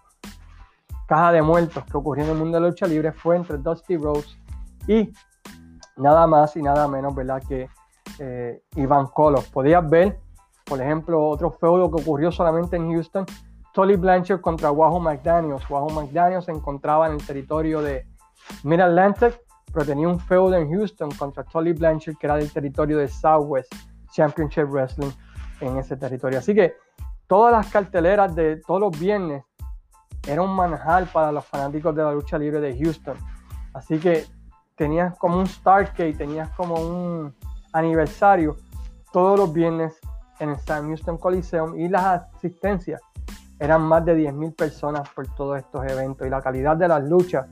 caja 1.06 1.30
de 1.32 1.42
muertos 1.42 1.84
que 1.84 1.94
ocurrió 1.94 2.24
en 2.24 2.30
el 2.30 2.38
mundo 2.38 2.56
de 2.56 2.62
la 2.62 2.68
lucha 2.68 2.86
libre 2.86 3.12
fue 3.12 3.36
entre 3.36 3.58
Dusty 3.58 3.98
Rose 3.98 4.34
y 4.88 5.12
nada 5.98 6.26
más 6.26 6.56
y 6.56 6.62
nada 6.62 6.88
menos 6.88 7.14
¿verdad? 7.14 7.42
que 7.46 7.68
eh, 8.18 8.62
Iván 8.76 9.08
Koloff. 9.08 9.50
Podías 9.50 9.86
ver, 9.90 10.18
por 10.64 10.80
ejemplo, 10.80 11.22
otro 11.28 11.50
feudo 11.50 11.90
que 11.90 12.00
ocurrió 12.00 12.32
solamente 12.32 12.76
en 12.76 12.90
Houston, 12.90 13.26
Tolly 13.74 13.96
Blanchard 13.96 14.40
contra 14.40 14.70
Wahoo 14.70 15.00
McDaniels. 15.00 15.68
Wahoo 15.68 15.90
McDaniels 15.90 16.46
se 16.46 16.52
encontraba 16.52 17.08
en 17.08 17.12
el 17.12 17.26
territorio 17.26 17.82
de 17.82 18.06
Mid 18.64 18.80
Atlantic, 18.80 19.38
pero 19.70 19.84
tenía 19.84 20.08
un 20.08 20.18
feudo 20.18 20.54
en 20.54 20.72
Houston 20.72 21.10
contra 21.10 21.44
Tolly 21.44 21.74
Blanchard, 21.74 22.16
que 22.16 22.26
era 22.26 22.36
del 22.36 22.50
territorio 22.50 22.96
de 22.96 23.08
Southwest 23.08 23.70
Championship 24.16 24.64
Wrestling 24.70 25.12
en 25.60 25.76
ese 25.76 25.96
territorio. 25.96 26.38
Así 26.38 26.54
que 26.54 26.74
todas 27.26 27.52
las 27.52 27.70
carteleras 27.70 28.34
de 28.34 28.56
todos 28.66 28.80
los 28.80 28.98
viernes 28.98 29.44
era 30.26 30.42
un 30.42 30.56
manjar 30.56 31.06
para 31.12 31.30
los 31.30 31.44
fanáticos 31.44 31.94
de 31.94 32.02
la 32.02 32.12
lucha 32.12 32.38
libre 32.38 32.60
de 32.60 32.76
Houston. 32.78 33.16
Así 33.74 33.98
que 33.98 34.24
tenías 34.74 35.16
como 35.18 35.38
un 35.38 35.46
Stargate, 35.46 36.14
tenías 36.14 36.48
como 36.50 36.74
un 36.74 37.34
aniversario 37.72 38.56
todos 39.12 39.38
los 39.38 39.52
viernes 39.52 39.98
en 40.40 40.50
el 40.50 40.58
Sam 40.58 40.88
Houston 40.88 41.18
Coliseum 41.18 41.78
y 41.78 41.88
las 41.88 42.04
asistencias 42.34 43.00
eran 43.58 43.82
más 43.82 44.04
de 44.04 44.16
10.000 44.16 44.54
personas 44.54 45.08
por 45.10 45.26
todos 45.34 45.58
estos 45.58 45.84
eventos 45.86 46.26
y 46.26 46.30
la 46.30 46.42
calidad 46.42 46.76
de 46.76 46.88
las 46.88 47.02
luchas 47.04 47.46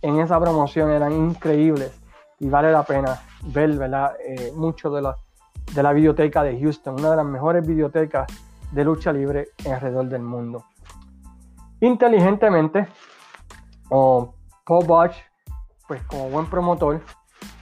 en 0.00 0.18
esa 0.18 0.40
promoción 0.40 0.90
eran 0.90 1.12
increíbles 1.12 1.92
y 2.38 2.48
vale 2.48 2.72
la 2.72 2.82
pena 2.82 3.20
ver 3.44 3.76
¿verdad? 3.76 4.14
Eh, 4.24 4.52
mucho 4.56 4.90
de 4.90 5.02
la, 5.02 5.16
de 5.74 5.82
la 5.82 5.92
biblioteca 5.92 6.42
de 6.42 6.58
Houston, 6.60 6.94
una 6.98 7.10
de 7.10 7.16
las 7.16 7.26
mejores 7.26 7.66
bibliotecas 7.66 8.26
de 8.70 8.84
lucha 8.84 9.12
libre 9.12 9.48
alrededor 9.66 10.08
del 10.08 10.22
mundo. 10.22 10.64
Inteligentemente, 11.80 12.88
Paul 13.88 14.32
Bosch, 14.66 15.16
pues 15.88 16.02
como 16.04 16.30
buen 16.30 16.46
promotor, 16.46 17.00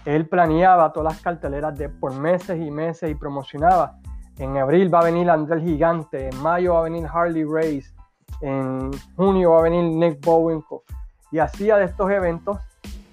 él 0.04 0.28
planeaba 0.28 0.92
todas 0.92 1.14
las 1.14 1.22
carteleras 1.22 1.76
de 1.76 1.88
por 1.88 2.14
meses 2.14 2.60
y 2.60 2.70
meses 2.70 3.10
y 3.10 3.14
promocionaba 3.14 4.00
en 4.40 4.56
abril 4.56 4.92
va 4.92 5.00
a 5.00 5.04
venir 5.04 5.28
Andrés 5.28 5.62
Gigante, 5.62 6.28
en 6.28 6.42
mayo 6.42 6.72
va 6.72 6.80
a 6.80 6.82
venir 6.84 7.06
Harley 7.06 7.44
Race, 7.44 7.92
en 8.40 8.90
junio 9.14 9.50
va 9.50 9.58
a 9.58 9.62
venir 9.62 9.84
Nick 9.84 10.24
Bowenko. 10.24 10.84
Y 11.30 11.38
hacía 11.38 11.76
de 11.76 11.84
estos 11.84 12.10
eventos, 12.10 12.56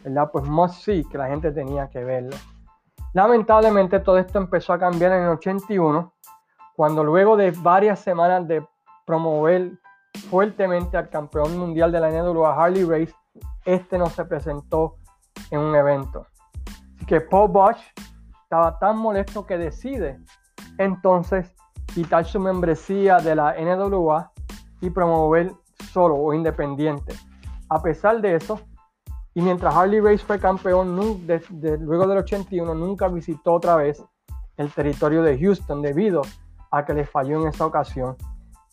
¿verdad? 0.06 0.30
Pues 0.32 0.46
must 0.46 0.86
see, 0.86 1.04
que 1.04 1.18
la 1.18 1.28
gente 1.28 1.52
tenía 1.52 1.90
que 1.90 2.02
verlo. 2.02 2.38
Lamentablemente 3.18 4.00
todo 4.00 4.20
esto 4.20 4.38
empezó 4.38 4.74
a 4.74 4.78
cambiar 4.78 5.12
en 5.12 5.24
el 5.24 5.30
81, 5.30 6.14
cuando 6.76 7.04
luego 7.04 7.36
de 7.36 7.50
varias 7.50 7.98
semanas 8.00 8.48
de 8.48 8.64
promover 9.08 9.72
fuertemente 10.30 10.98
al 10.98 11.10
campeón 11.10 11.58
mundial 11.58 11.92
de 11.92 12.00
la 12.00 12.12
NWA 12.12 12.54
Harley 12.54 12.84
Race, 12.84 13.16
este 13.66 13.98
no 13.98 14.06
se 14.06 14.24
presentó 14.24 14.98
en 15.50 15.62
un 15.62 15.76
evento. 15.76 16.28
Así 16.96 17.08
que 17.08 17.20
Paul 17.20 17.50
Bosch 17.50 17.80
estaba 18.44 18.78
tan 18.78 19.00
molesto 19.00 19.48
que 19.48 19.58
decide 19.58 20.20
entonces 20.78 21.52
quitar 21.96 22.24
su 22.24 22.40
membresía 22.40 23.18
de 23.18 23.34
la 23.34 23.56
NWA 23.60 24.32
y 24.80 24.92
promover 24.92 25.54
solo 25.92 26.18
o 26.18 26.36
independiente. 26.36 27.16
A 27.68 27.82
pesar 27.82 28.22
de 28.22 28.36
eso, 28.36 28.60
y 29.38 29.42
mientras 29.44 29.76
Harley 29.76 30.00
Race 30.00 30.26
fue 30.26 30.40
campeón 30.40 30.96
luego 30.96 32.08
del 32.08 32.18
81, 32.18 32.74
nunca 32.74 33.08
visitó 33.08 33.54
otra 33.54 33.76
vez 33.76 34.04
el 34.58 34.72
territorio 34.72 35.22
de 35.22 35.38
Houston 35.38 35.84
debido 35.84 36.24
a 36.72 36.84
que 36.84 36.96
le 36.96 37.06
falló 37.06 37.40
en 37.40 37.50
esa 37.50 37.68
ocasión. 37.68 38.18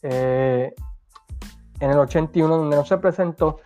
Eh, 0.01 0.75
en 1.81 1.91
el 1.91 1.99
81, 1.99 2.57
donde 2.57 2.77
no 2.77 2.85
se 2.87 2.97
presentó, 2.97 3.59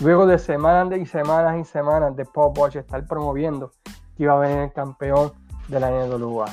luego 0.00 0.24
de 0.24 0.38
semanas 0.38 0.98
y 0.98 1.04
semanas 1.04 1.58
y 1.58 1.64
semanas 1.64 2.16
de 2.16 2.24
Paul 2.24 2.54
Bosch 2.54 2.76
estar 2.76 3.06
promoviendo 3.06 3.72
que 4.16 4.22
iba 4.22 4.32
a 4.32 4.38
venir 4.38 4.60
el 4.60 4.72
campeón 4.72 5.32
de 5.68 5.78
la 5.78 5.90
NWA. 5.90 6.46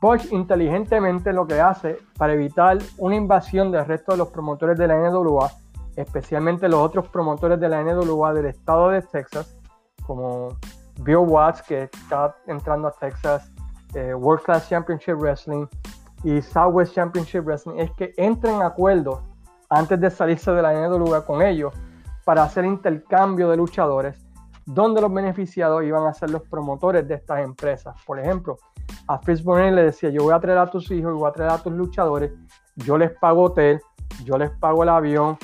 Bosch 0.00 0.32
inteligentemente 0.32 1.32
lo 1.32 1.46
que 1.46 1.60
hace 1.60 1.98
para 2.16 2.32
evitar 2.32 2.78
una 2.96 3.14
invasión 3.14 3.70
del 3.70 3.86
resto 3.86 4.10
de 4.10 4.18
los 4.18 4.28
promotores 4.30 4.76
de 4.76 4.88
la 4.88 4.96
NWA, 4.96 5.52
especialmente 6.00 6.68
los 6.68 6.80
otros 6.80 7.08
promotores 7.08 7.58
de 7.58 7.68
la 7.68 7.82
NWA 7.82 8.32
del 8.32 8.46
estado 8.46 8.90
de 8.90 9.02
Texas, 9.02 9.58
como 10.06 10.56
Bill 11.00 11.16
Watts, 11.16 11.62
que 11.62 11.84
está 11.84 12.36
entrando 12.46 12.86
a 12.86 12.92
Texas, 12.92 13.50
eh, 13.94 14.14
World 14.14 14.44
Class 14.44 14.68
Championship 14.68 15.14
Wrestling 15.14 15.66
y 16.22 16.40
Southwest 16.40 16.94
Championship 16.94 17.40
Wrestling, 17.44 17.78
es 17.78 17.90
que 17.92 18.12
entren 18.16 18.56
en 18.56 18.62
acuerdo 18.62 19.22
antes 19.70 20.00
de 20.00 20.08
salirse 20.08 20.52
de 20.52 20.62
la 20.62 20.72
NWA 20.72 21.24
con 21.26 21.42
ellos 21.42 21.74
para 22.24 22.44
hacer 22.44 22.64
intercambio 22.64 23.48
de 23.48 23.56
luchadores, 23.56 24.16
donde 24.66 25.00
los 25.00 25.12
beneficiados 25.12 25.82
iban 25.82 26.06
a 26.06 26.14
ser 26.14 26.30
los 26.30 26.42
promotores 26.42 27.08
de 27.08 27.14
estas 27.14 27.40
empresas. 27.40 27.96
Por 28.06 28.20
ejemplo, 28.20 28.56
a 29.08 29.18
Fritz 29.18 29.42
Bonnet 29.42 29.74
le 29.74 29.82
decía, 29.82 30.10
yo 30.10 30.22
voy 30.22 30.34
a 30.34 30.38
traer 30.38 30.58
a 30.58 30.70
tus 30.70 30.92
hijos, 30.92 31.12
voy 31.14 31.28
a 31.28 31.32
traer 31.32 31.50
a 31.50 31.58
tus 31.58 31.72
luchadores, 31.72 32.32
yo 32.76 32.96
les 32.96 33.10
pago 33.18 33.42
hotel, 33.42 33.80
yo 34.24 34.38
les 34.38 34.50
pago 34.50 34.84
el 34.84 34.90
avión, 34.90 35.36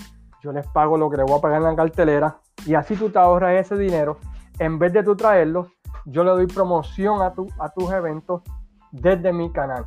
yo 0.44 0.52
les 0.52 0.66
pago 0.68 0.98
lo 0.98 1.08
que 1.08 1.16
les 1.16 1.24
voy 1.24 1.38
a 1.38 1.40
pagar 1.40 1.62
en 1.62 1.68
la 1.68 1.74
cartelera 1.74 2.38
y 2.66 2.74
así 2.74 2.94
tú 2.96 3.08
te 3.08 3.18
ahorras 3.18 3.54
ese 3.54 3.76
dinero. 3.78 4.18
En 4.58 4.78
vez 4.78 4.92
de 4.92 5.02
tú 5.02 5.16
traerlos, 5.16 5.68
yo 6.04 6.22
le 6.22 6.32
doy 6.32 6.46
promoción 6.46 7.22
a, 7.22 7.32
tu, 7.32 7.48
a 7.58 7.70
tus 7.70 7.90
eventos 7.90 8.42
desde 8.92 9.32
mi 9.32 9.50
canal. 9.50 9.86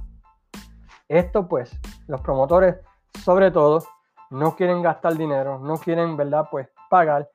Esto 1.07 1.47
pues, 1.47 1.79
los 2.07 2.21
promotores 2.21 2.77
sobre 3.23 3.51
todo 3.51 3.83
no 4.31 4.55
quieren 4.55 4.81
gastar 4.81 5.15
dinero, 5.15 5.59
no 5.59 5.77
quieren, 5.77 6.17
¿verdad? 6.17 6.47
Pues 6.49 6.67
pagar. 6.89 7.29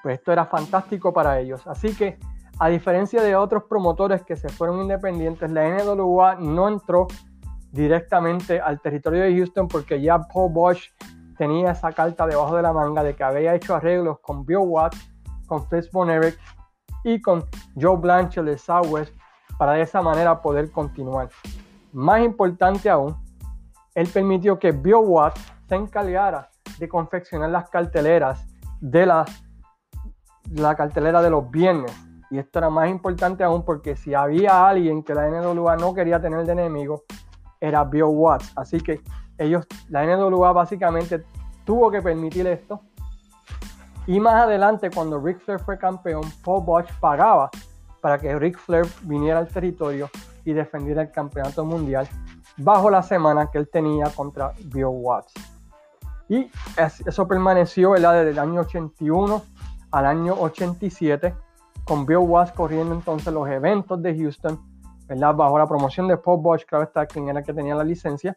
Pues 0.00 0.20
esto 0.20 0.30
era 0.30 0.46
fantástico 0.46 1.12
para 1.12 1.40
ellos. 1.40 1.66
Así 1.66 1.96
que 1.96 2.16
a 2.60 2.68
diferencia 2.68 3.20
de 3.22 3.34
otros 3.34 3.64
promotores 3.64 4.22
que 4.22 4.36
se 4.36 4.48
fueron 4.48 4.80
independientes, 4.82 5.50
la 5.50 5.68
NWA 5.68 6.36
no 6.36 6.68
entró 6.68 7.08
directamente 7.72 8.60
al 8.60 8.80
territorio 8.80 9.24
de 9.24 9.36
Houston 9.36 9.66
porque 9.66 10.00
ya 10.00 10.20
Paul 10.20 10.52
Bosch 10.52 10.90
tenía 11.38 11.70
esa 11.70 11.92
carta 11.92 12.26
debajo 12.26 12.56
de 12.56 12.62
la 12.62 12.72
manga 12.72 13.02
de 13.02 13.14
que 13.14 13.24
había 13.24 13.54
hecho 13.54 13.76
arreglos 13.76 14.18
con 14.20 14.44
Bill 14.44 14.58
con 15.46 15.64
Fritz 15.66 15.90
Von 15.90 16.10
Erich 16.10 16.38
y 17.04 17.22
con 17.22 17.44
Joe 17.80 17.96
Blanchard 17.96 18.44
de 18.44 18.58
Southwest 18.58 19.16
para 19.56 19.72
de 19.72 19.82
esa 19.82 20.02
manera 20.02 20.42
poder 20.42 20.70
continuar. 20.70 21.30
Más 21.92 22.20
importante 22.20 22.90
aún, 22.90 23.16
él 23.94 24.08
permitió 24.12 24.58
que 24.58 24.72
Bill 24.72 24.96
se 25.68 25.76
encargara 25.76 26.50
de 26.78 26.88
confeccionar 26.88 27.50
las 27.50 27.70
carteleras 27.70 28.46
de 28.80 29.06
la, 29.06 29.24
la 30.52 30.74
cartelera 30.74 31.22
de 31.22 31.30
los 31.30 31.50
viernes 31.50 31.92
y 32.30 32.38
esto 32.38 32.58
era 32.58 32.68
más 32.68 32.88
importante 32.88 33.42
aún 33.42 33.64
porque 33.64 33.96
si 33.96 34.14
había 34.14 34.68
alguien 34.68 35.02
que 35.02 35.14
la 35.14 35.28
NWA 35.28 35.76
no 35.76 35.94
quería 35.94 36.20
tener 36.20 36.44
de 36.44 36.52
enemigo, 36.52 37.04
era 37.60 37.84
Bill 37.84 38.04
Watts. 38.04 38.52
Así 38.56 38.80
que 38.80 39.00
ellos, 39.38 39.66
la 39.88 40.04
NWA 40.04 40.52
básicamente 40.52 41.24
tuvo 41.64 41.90
que 41.90 42.02
permitir 42.02 42.46
esto. 42.46 42.80
Y 44.06 44.20
más 44.20 44.44
adelante, 44.44 44.90
cuando 44.90 45.20
Ric 45.20 45.38
Flair 45.40 45.60
fue 45.60 45.78
campeón, 45.78 46.22
Paul 46.42 46.64
Bosch 46.64 46.90
pagaba 47.00 47.50
para 48.00 48.18
que 48.18 48.38
Ric 48.38 48.58
Flair 48.58 48.86
viniera 49.02 49.38
al 49.38 49.48
territorio 49.48 50.08
y 50.44 50.52
defendiera 50.52 51.02
el 51.02 51.10
campeonato 51.10 51.64
mundial 51.64 52.08
bajo 52.56 52.90
la 52.90 53.02
semana 53.02 53.50
que 53.50 53.58
él 53.58 53.68
tenía 53.70 54.06
contra 54.10 54.52
Bill 54.64 54.86
Watts. 54.86 55.32
Y 56.28 56.50
eso 57.06 57.26
permaneció 57.26 57.92
desde 57.92 58.30
el 58.30 58.38
año 58.38 58.62
81 58.62 59.42
al 59.90 60.06
año 60.06 60.34
87, 60.38 61.34
con 61.84 62.04
Bill 62.04 62.18
Watts 62.18 62.52
corriendo 62.52 62.94
entonces 62.94 63.32
los 63.32 63.48
eventos 63.48 64.02
de 64.02 64.16
Houston, 64.16 64.60
¿verdad? 65.06 65.34
Bajo 65.34 65.58
la 65.58 65.66
promoción 65.66 66.06
de 66.08 66.18
Paul 66.18 66.42
Bosch, 66.42 66.64
claro 66.66 66.84
está, 66.84 67.06
quien 67.06 67.28
era 67.28 67.40
el 67.40 67.46
que 67.46 67.54
tenía 67.54 67.74
la 67.74 67.84
licencia, 67.84 68.36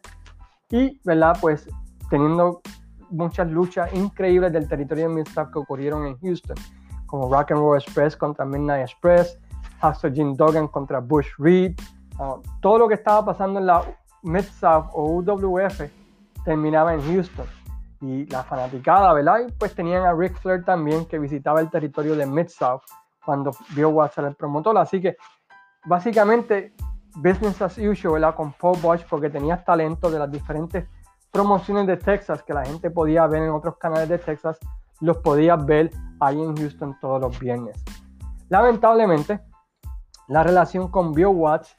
y, 0.72 1.00
¿verdad? 1.04 1.36
Pues 1.40 1.68
teniendo 2.10 2.62
muchas 3.10 3.48
luchas 3.48 3.92
increíbles 3.92 4.52
del 4.52 4.66
territorio 4.66 5.08
de 5.08 5.14
mid 5.14 5.26
que 5.26 5.58
ocurrieron 5.58 6.06
en 6.06 6.18
Houston, 6.18 6.56
como 7.06 7.32
Rock 7.32 7.52
and 7.52 7.60
Roll 7.60 7.78
Express 7.78 8.16
contra 8.16 8.44
Midnight 8.44 8.82
Express, 8.82 9.38
Hustle 9.82 10.12
Jim 10.12 10.34
Duggan 10.34 10.66
contra 10.66 10.98
Bush 10.98 11.28
Reed, 11.38 11.78
uh, 12.18 12.40
todo 12.60 12.78
lo 12.78 12.88
que 12.88 12.94
estaba 12.94 13.24
pasando 13.24 13.60
en 13.60 13.66
la 13.66 13.84
Mid-South 14.22 14.86
o 14.94 15.18
UWF 15.18 15.82
terminaba 16.44 16.94
en 16.94 17.02
Houston. 17.02 17.46
Y 18.00 18.26
la 18.26 18.42
fanaticada, 18.42 19.12
¿verdad? 19.12 19.52
Pues 19.58 19.74
tenían 19.74 20.04
a 20.04 20.12
Rick 20.12 20.36
Flair 20.38 20.64
también 20.64 21.04
que 21.04 21.18
visitaba 21.18 21.60
el 21.60 21.70
territorio 21.70 22.16
de 22.16 22.26
Mid-South 22.26 22.82
cuando 23.24 23.52
vio 23.76 23.90
Watson 23.90 24.24
el 24.24 24.34
promotor. 24.34 24.76
Así 24.78 25.00
que 25.00 25.16
básicamente 25.84 26.74
business 27.16 27.60
as 27.62 27.78
usual. 27.78 28.34
Con 28.34 28.52
Paul 28.52 28.78
Bosch 28.80 29.04
porque 29.08 29.30
tenías 29.30 29.64
talento 29.64 30.10
de 30.10 30.18
las 30.18 30.30
diferentes 30.30 30.86
promociones 31.30 31.86
de 31.86 31.96
Texas 31.96 32.42
que 32.42 32.52
la 32.52 32.64
gente 32.64 32.90
podía 32.90 33.26
ver 33.26 33.42
en 33.42 33.50
otros 33.50 33.76
canales 33.78 34.08
de 34.08 34.18
Texas, 34.18 34.58
los 35.00 35.16
podías 35.18 35.64
ver 35.64 35.90
ahí 36.20 36.40
en 36.40 36.56
Houston 36.56 36.96
todos 37.00 37.20
los 37.20 37.38
viernes. 37.38 37.82
Lamentablemente, 38.48 39.40
la 40.28 40.42
relación 40.42 40.88
con 40.88 41.12
Bill 41.12 41.26
Watts 41.26 41.74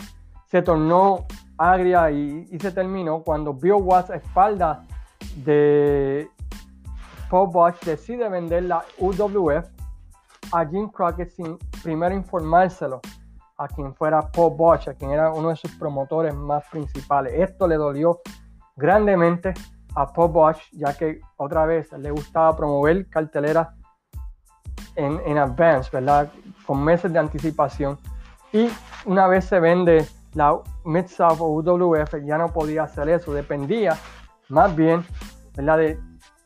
se 0.47 0.61
tornó 0.61 1.25
agria 1.57 2.11
y, 2.11 2.47
se 2.59 2.71
terminó 2.71 3.23
cuando 3.23 3.53
Bill 3.53 3.73
Watts, 3.73 4.09
a 4.09 4.15
espalda 4.15 4.83
de 5.37 6.29
Paul 7.29 7.49
Bosch, 7.51 7.79
decide 7.85 8.27
vender 8.27 8.63
la 8.63 8.83
UWF 8.97 9.65
a 10.51 10.65
Jim 10.65 10.89
Crockett 10.89 11.29
sin 11.29 11.57
primero 11.81 12.13
informárselo 12.15 13.01
a 13.63 13.67
quien 13.67 13.95
fuera 13.95 14.21
Paul 14.21 14.55
Bosch, 14.57 14.87
a 14.89 14.93
quien 14.93 15.11
era 15.11 15.31
uno 15.31 15.49
de 15.49 15.55
sus 15.55 15.71
promotores 15.75 16.33
más 16.35 16.63
principales. 16.69 17.33
Esto 17.35 17.67
le 17.67 17.75
dolió 17.75 18.19
grandemente 18.75 19.53
a 19.95 20.11
Paul 20.11 20.31
Bosch, 20.31 20.61
ya 20.71 20.95
que 20.97 21.21
otra 21.37 21.65
vez 21.65 21.91
le 21.93 22.11
gustaba 22.11 22.55
promover 22.55 23.07
carteleras 23.09 23.69
en, 24.95 25.21
en 25.25 25.37
advance, 25.37 25.89
¿verdad? 25.91 26.31
Con 26.65 26.83
meses 26.83 27.11
de 27.13 27.19
anticipación. 27.19 27.97
Y 28.51 28.69
una 29.05 29.27
vez 29.27 29.45
se 29.45 29.59
vende 29.59 30.05
la 30.33 30.59
Mid-South 30.83 31.39
o 31.39 31.47
UWF, 31.47 32.15
ya 32.23 32.37
no 32.37 32.49
podía 32.49 32.83
hacer 32.83 33.09
eso. 33.09 33.33
Dependía 33.33 33.97
más 34.49 34.75
bien, 34.75 35.05
¿verdad? 35.55 35.77
De 35.77 35.99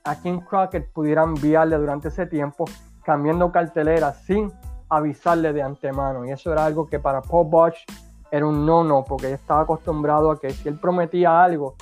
a 0.04 0.16
quien 0.16 0.40
Crockett 0.40 0.92
pudiera 0.94 1.24
enviarle 1.24 1.78
durante 1.78 2.08
ese 2.08 2.26
tiempo, 2.26 2.66
cambiando 3.04 3.52
carteleras 3.52 4.24
sin 4.24 4.52
avisarle 4.89 5.53
de 5.53 5.62
antemano. 5.62 6.25
Y 6.25 6.32
eso 6.32 6.51
era 6.51 6.65
algo 6.65 6.88
que 6.88 7.00
para 7.00 7.22
Paul 7.22 7.48
Bosch 7.50 7.86
era 8.32 8.46
un 8.46 8.65
no-no, 8.65 9.03
porque 9.03 9.32
estaba 9.32 9.62
acostumbrado 9.62 10.32
a 10.32 10.39
que 10.39 10.50
si 10.50 10.67
él 10.67 10.79
prometía 10.79 11.44
algo, 11.44 11.75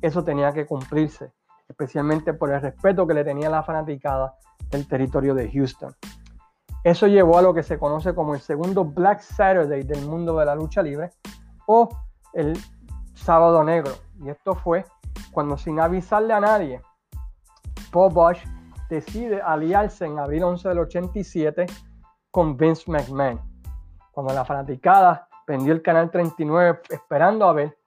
eso 0.00 0.22
tenía 0.22 0.52
que 0.52 0.66
cumplirse, 0.66 1.32
especialmente 1.68 2.34
por 2.34 2.52
el 2.52 2.60
respeto 2.60 3.06
que 3.06 3.14
le 3.14 3.24
tenía 3.24 3.50
la 3.50 3.62
fanaticada 3.62 4.34
del 4.70 4.86
territorio 4.86 5.34
de 5.34 5.50
Houston. 5.50 5.94
Eso 6.84 7.06
llevó 7.06 7.38
a 7.38 7.42
lo 7.42 7.52
que 7.52 7.62
se 7.62 7.78
conoce 7.78 8.14
como 8.14 8.34
el 8.34 8.40
segundo 8.40 8.84
Black 8.84 9.20
Saturday 9.20 9.82
del 9.82 10.06
mundo 10.06 10.38
de 10.38 10.46
la 10.46 10.54
lucha 10.54 10.82
libre 10.82 11.10
o 11.66 11.88
el 12.32 12.56
sábado 13.14 13.64
negro. 13.64 13.92
Y 14.22 14.28
esto 14.28 14.54
fue 14.54 14.84
cuando 15.32 15.56
sin 15.58 15.80
avisarle 15.80 16.34
a 16.34 16.40
nadie, 16.40 16.80
Paul 17.90 18.12
Bosch 18.12 18.38
decide 18.88 19.40
aliarse 19.42 20.06
en 20.06 20.18
abril 20.18 20.44
11 20.44 20.68
del 20.68 20.78
87 20.78 21.66
con 22.30 22.56
Vince 22.56 22.90
McMahon. 22.90 23.40
Cuando 24.12 24.32
la 24.32 24.44
fanaticada 24.44 25.28
vendió 25.46 25.72
el 25.72 25.82
canal 25.82 26.10
39 26.10 26.80
esperando 26.90 27.46
a 27.46 27.52
ver 27.52 27.78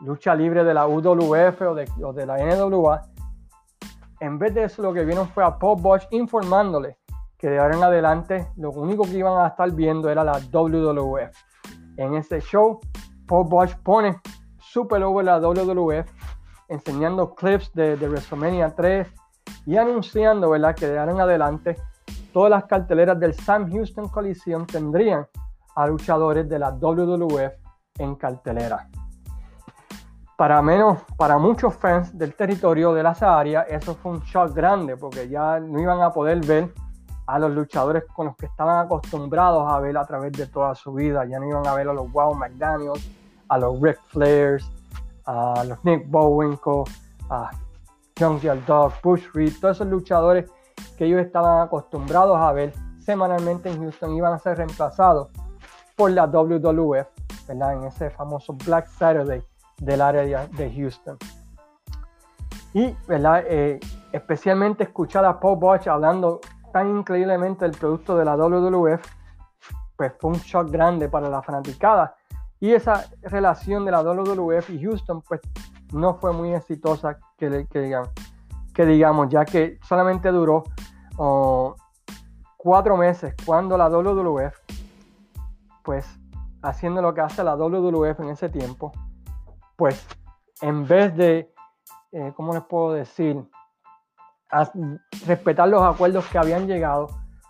lucha 0.00 0.34
libre 0.34 0.64
de 0.64 0.74
la 0.74 0.86
UWF 0.86 1.60
o 1.62 1.74
de, 2.12 2.26
la 2.26 2.36
NWA. 2.38 3.02
En 4.20 4.38
vez 4.38 4.54
de 4.54 4.64
eso, 4.64 4.82
lo 4.82 4.92
que 4.92 5.04
vieron 5.04 5.28
fue 5.28 5.44
a 5.44 5.58
Paul 5.58 5.80
Bosch 5.80 6.06
informándole 6.10 6.98
que 7.36 7.48
de 7.48 7.58
ahora 7.58 7.76
en 7.76 7.82
adelante 7.82 8.48
lo 8.56 8.70
único 8.70 9.04
que 9.04 9.18
iban 9.18 9.44
a 9.44 9.48
estar 9.48 9.70
viendo 9.72 10.10
era 10.10 10.24
la 10.24 10.40
WWF. 10.52 11.30
En 11.96 12.14
ese 12.14 12.40
show, 12.40 12.80
Paul 13.26 13.46
Bosch 13.48 13.74
pone 13.82 14.20
super 14.58 15.02
over 15.02 15.24
la 15.24 15.38
WWF, 15.38 16.10
enseñando 16.68 17.34
clips 17.34 17.72
de, 17.74 17.96
WrestleMania 17.96 18.74
3 18.74 19.08
y 19.66 19.76
anunciando 19.76 20.50
que 20.74 20.86
de 20.86 20.98
ahora 20.98 21.12
en 21.12 21.20
adelante 21.20 21.76
todas 22.32 22.50
las 22.50 22.64
carteleras 22.64 23.18
del 23.18 23.34
Sam 23.34 23.70
Houston 23.70 24.08
Coliseum 24.08 24.66
tendrían 24.66 25.26
a 25.74 25.86
luchadores 25.86 26.48
de 26.48 26.58
la 26.58 26.70
WWF 26.70 27.52
en 27.98 28.14
cartelera 28.16 28.88
para 30.38 30.62
menos, 30.62 31.00
para 31.16 31.36
muchos 31.36 31.74
fans 31.74 32.16
del 32.16 32.32
territorio 32.32 32.94
de 32.94 33.02
las 33.02 33.24
áreas, 33.24 33.66
eso 33.68 33.96
fue 33.96 34.12
un 34.12 34.20
shock 34.20 34.54
grande 34.54 34.96
porque 34.96 35.28
ya 35.28 35.58
no 35.58 35.80
iban 35.80 36.00
a 36.00 36.12
poder 36.12 36.38
ver 36.46 36.72
a 37.26 37.40
los 37.40 37.50
luchadores 37.50 38.04
con 38.14 38.26
los 38.26 38.36
que 38.36 38.46
estaban 38.46 38.86
acostumbrados 38.86 39.68
a 39.68 39.80
ver 39.80 39.98
a 39.98 40.04
través 40.04 40.30
de 40.34 40.46
toda 40.46 40.76
su 40.76 40.92
vida. 40.92 41.24
Ya 41.24 41.40
no 41.40 41.48
iban 41.48 41.66
a 41.66 41.74
ver 41.74 41.88
a 41.88 41.92
los 41.92 42.12
Wow 42.12 42.36
McDaniels, 42.36 43.10
a 43.48 43.58
los 43.58 43.82
Rick 43.82 43.98
Flairs, 44.06 44.70
a 45.26 45.64
los 45.64 45.84
Nick 45.84 46.08
Bowenko, 46.08 46.84
a 47.30 47.50
Young 48.14 48.40
Dog, 48.64 48.92
Bush 49.02 49.26
Reed, 49.34 49.54
todos 49.60 49.78
esos 49.78 49.88
luchadores 49.88 50.48
que 50.96 51.06
ellos 51.06 51.20
estaban 51.20 51.60
acostumbrados 51.60 52.36
a 52.38 52.52
ver 52.52 52.72
semanalmente 52.98 53.70
en 53.70 53.80
Houston 53.80 54.14
iban 54.14 54.34
a 54.34 54.38
ser 54.38 54.58
reemplazados 54.58 55.28
por 55.96 56.10
la 56.10 56.26
WWF, 56.26 57.06
¿verdad? 57.48 57.72
En 57.72 57.84
ese 57.84 58.10
famoso 58.10 58.52
Black 58.52 58.86
Saturday 58.86 59.42
del 59.78 60.00
área 60.00 60.46
de 60.46 60.72
Houston. 60.74 61.16
Y, 62.74 62.94
¿verdad? 63.06 63.44
Eh, 63.46 63.80
especialmente 64.12 64.84
escuchar 64.84 65.24
a 65.24 65.40
Paul 65.40 65.58
Bosch 65.58 65.88
hablando 65.88 66.40
tan 66.72 66.98
increíblemente 66.98 67.64
del 67.64 67.76
producto 67.76 68.16
de 68.16 68.24
la 68.24 68.36
WWF, 68.36 69.02
pues 69.96 70.12
fue 70.18 70.30
un 70.30 70.36
shock 70.36 70.70
grande 70.70 71.08
para 71.08 71.28
la 71.28 71.42
fanaticada. 71.42 72.14
Y 72.60 72.72
esa 72.72 73.06
relación 73.22 73.84
de 73.84 73.92
la 73.92 74.02
WWF 74.02 74.70
y 74.70 74.82
Houston, 74.84 75.22
pues 75.22 75.40
no 75.92 76.14
fue 76.14 76.32
muy 76.32 76.52
exitosa, 76.52 77.18
que, 77.36 77.66
que, 77.70 77.80
digamos, 77.80 78.10
que 78.78 78.86
digamos, 78.86 79.28
ya 79.28 79.44
que 79.44 79.80
solamente 79.82 80.30
duró 80.30 80.62
oh, 81.16 81.74
cuatro 82.56 82.96
meses 82.96 83.34
cuando 83.44 83.76
la 83.76 83.88
WWF, 83.88 84.54
pues 85.82 86.06
haciendo 86.62 87.02
lo 87.02 87.12
que 87.12 87.20
hace 87.20 87.42
la 87.42 87.56
WWF 87.56 88.20
en 88.20 88.28
ese 88.28 88.48
tiempo, 88.48 88.92
pues 89.74 90.06
en 90.60 90.86
vez 90.86 91.12
de, 91.16 91.52
eh, 92.12 92.32
¿cómo 92.36 92.54
les 92.54 92.62
puedo 92.62 92.92
decir? 92.92 93.44
respetar 95.26 95.68
los 95.68 95.82
acuerdos 95.82 96.24
que 96.28 96.38
habían 96.38 96.68
llegado, 96.68 97.08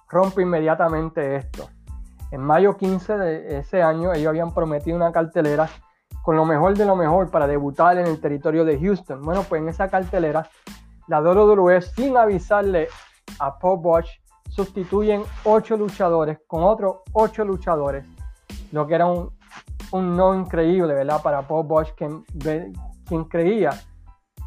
rompe 0.09 0.41
inmediatamente 0.41 1.37
esto. 1.37 1.69
En 2.31 2.41
mayo 2.41 2.79
15 2.79 3.19
de 3.19 3.59
ese 3.59 3.83
año 3.83 4.15
ellos 4.15 4.31
habían 4.31 4.55
prometido 4.55 4.97
una 4.97 5.13
cartelera 5.13 5.69
con 6.23 6.37
lo 6.37 6.47
mejor 6.47 6.75
de 6.75 6.87
lo 6.87 6.97
mejor 6.97 7.31
para 7.31 7.47
debutar 7.47 7.99
en 7.99 8.07
el 8.07 8.19
territorio 8.19 8.65
de 8.65 8.81
Houston. 8.81 9.23
Bueno, 9.23 9.45
pues 9.47 9.61
en 9.61 9.69
esa 9.69 9.89
cartelera, 9.89 10.49
la 11.09 11.21
WWE 11.21 11.81
sin 11.81 12.17
avisarle 12.17 12.89
a 13.39 13.59
Paul 13.59 13.81
Bosch 13.81 14.09
sustituyen 14.49 15.23
ocho 15.45 15.77
luchadores 15.77 16.39
con 16.47 16.63
otros 16.63 16.99
ocho 17.13 17.45
luchadores, 17.45 18.07
lo 18.73 18.87
que 18.87 18.95
era 18.95 19.07
un 19.07 19.31
un 19.93 20.17
no 20.17 20.35
increíble, 20.35 20.95
¿verdad? 20.95 21.23
Para 21.23 21.43
Paul 21.43 21.67
Bosch, 21.67 21.93
quien, 21.97 22.25
quien 23.07 23.25
creía, 23.25 23.71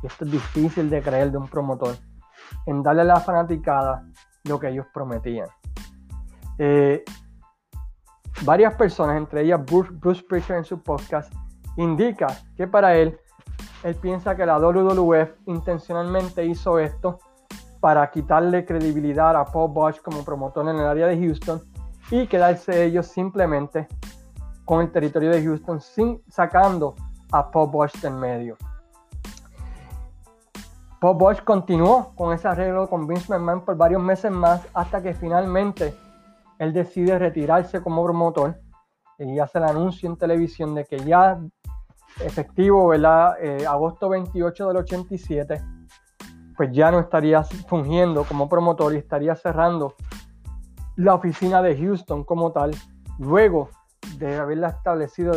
esto 0.03 0.25
es 0.25 0.31
difícil 0.31 0.89
de 0.89 1.01
creer 1.01 1.31
de 1.31 1.37
un 1.37 1.47
promotor, 1.47 1.95
en 2.65 2.83
darle 2.83 3.01
a 3.01 3.05
la 3.05 3.19
fanaticada 3.19 4.03
lo 4.43 4.59
que 4.59 4.69
ellos 4.69 4.85
prometían. 4.93 5.47
Eh, 6.57 7.03
varias 8.43 8.75
personas, 8.75 9.17
entre 9.17 9.41
ellas 9.41 9.63
Bruce, 9.65 9.91
Bruce 9.91 10.23
Prichard 10.27 10.57
en 10.57 10.65
su 10.65 10.81
podcast, 10.81 11.33
indica 11.77 12.27
que 12.55 12.67
para 12.67 12.95
él, 12.95 13.19
él 13.83 13.95
piensa 13.95 14.35
que 14.35 14.45
la 14.45 14.59
WWF 14.59 15.47
intencionalmente 15.47 16.45
hizo 16.45 16.79
esto 16.79 17.19
para 17.79 18.09
quitarle 18.11 18.65
credibilidad 18.65 19.35
a 19.35 19.45
Paul 19.45 19.71
Bosch 19.71 20.01
como 20.01 20.23
promotor 20.23 20.67
en 20.69 20.75
el 20.75 20.85
área 20.85 21.07
de 21.07 21.17
Houston 21.17 21.61
y 22.11 22.27
quedarse 22.27 22.85
ellos 22.85 23.07
simplemente 23.07 23.87
con 24.65 24.81
el 24.81 24.91
territorio 24.91 25.31
de 25.31 25.43
Houston 25.43 25.81
sin 25.81 26.21
sacando 26.29 26.95
a 27.31 27.49
Paul 27.49 27.71
Bosch 27.71 27.95
del 28.01 28.13
medio. 28.13 28.57
Paul 30.99 31.17
Bosch 31.17 31.43
continuó 31.43 32.13
con 32.15 32.31
ese 32.31 32.47
arreglo 32.47 32.87
con 32.87 33.07
Vince 33.07 33.33
McMahon 33.33 33.65
por 33.65 33.75
varios 33.75 34.03
meses 34.03 34.31
más 34.31 34.61
hasta 34.75 35.01
que 35.01 35.15
finalmente 35.15 35.95
él 36.59 36.73
decide 36.73 37.17
retirarse 37.17 37.81
como 37.81 38.03
promotor 38.03 38.59
y 39.17 39.39
hace 39.39 39.57
el 39.57 39.63
anuncio 39.63 40.07
en 40.07 40.17
televisión 40.17 40.75
de 40.75 40.85
que 40.85 40.99
ya 40.99 41.39
efectivo, 42.19 42.87
¿verdad? 42.87 43.35
Eh, 43.41 43.65
agosto 43.65 44.09
28 44.09 44.67
del 44.67 44.77
87, 44.77 45.61
pues 46.55 46.71
ya 46.71 46.91
no 46.91 46.99
estaría 46.99 47.43
fungiendo 47.43 48.23
como 48.23 48.49
promotor 48.49 48.93
y 48.93 48.97
estaría 48.97 49.35
cerrando 49.35 49.95
la 50.95 51.15
oficina 51.15 51.61
de 51.61 51.77
Houston 51.77 52.23
como 52.23 52.51
tal, 52.51 52.71
luego 53.17 53.69
de 54.17 54.37
haberla 54.37 54.69
establecido, 54.69 55.33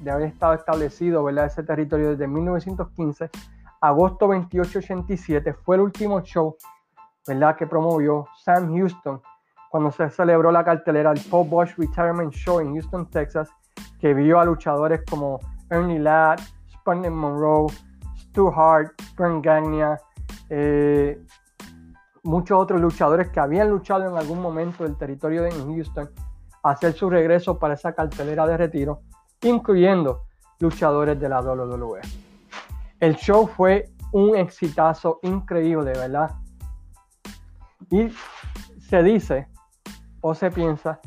de 0.00 0.10
haber 0.10 0.28
estado 0.28 0.54
establecido 0.54 1.24
¿verdad? 1.24 1.46
ese 1.46 1.62
territorio 1.62 2.10
desde 2.10 2.26
1915, 2.26 3.30
agosto 3.80 4.28
28, 4.28 4.78
87 4.78 5.54
fue 5.54 5.76
el 5.76 5.82
último 5.82 6.20
show 6.22 6.56
¿verdad? 7.26 7.56
que 7.56 7.66
promovió 7.66 8.26
Sam 8.44 8.74
Houston 8.76 9.20
cuando 9.70 9.90
se 9.92 10.10
celebró 10.10 10.50
la 10.50 10.64
cartelera 10.64 11.12
del 11.12 11.22
Paul 11.30 11.48
Bosch 11.48 11.76
Retirement 11.76 12.32
Show 12.32 12.58
en 12.58 12.74
Houston, 12.74 13.08
Texas, 13.08 13.48
que 14.00 14.14
vio 14.14 14.40
a 14.40 14.44
luchadores 14.44 15.02
como 15.08 15.38
Ernie 15.70 15.98
Ladd, 15.98 16.40
Sputnik 16.72 17.12
Monroe, 17.12 17.68
Stu 18.16 18.48
Hart, 18.48 18.92
Brent 19.16 19.44
Gagnia, 19.44 20.00
eh, 20.48 21.20
muchos 22.22 22.58
otros 22.60 22.80
luchadores 22.80 23.28
que 23.30 23.40
habían 23.40 23.70
luchado 23.70 24.08
en 24.08 24.16
algún 24.16 24.40
momento 24.40 24.84
del 24.84 24.96
territorio 24.96 25.42
de 25.42 25.50
Houston, 25.52 26.10
hacer 26.62 26.92
su 26.92 27.08
regreso 27.08 27.58
para 27.58 27.74
esa 27.74 27.94
cartelera 27.94 28.46
de 28.46 28.56
retiro, 28.56 29.02
incluyendo 29.42 30.26
luchadores 30.58 31.18
de 31.18 31.28
la 31.28 31.40
WWE. 31.40 32.00
El 32.98 33.16
show 33.16 33.46
fue 33.46 33.90
un 34.12 34.36
exitazo 34.36 35.20
increíble, 35.22 35.92
¿verdad? 35.92 36.30
Y 37.90 38.10
se 38.80 39.02
dice 39.02 39.48
o 40.20 40.34
se 40.34 40.50
piensa 40.50 41.00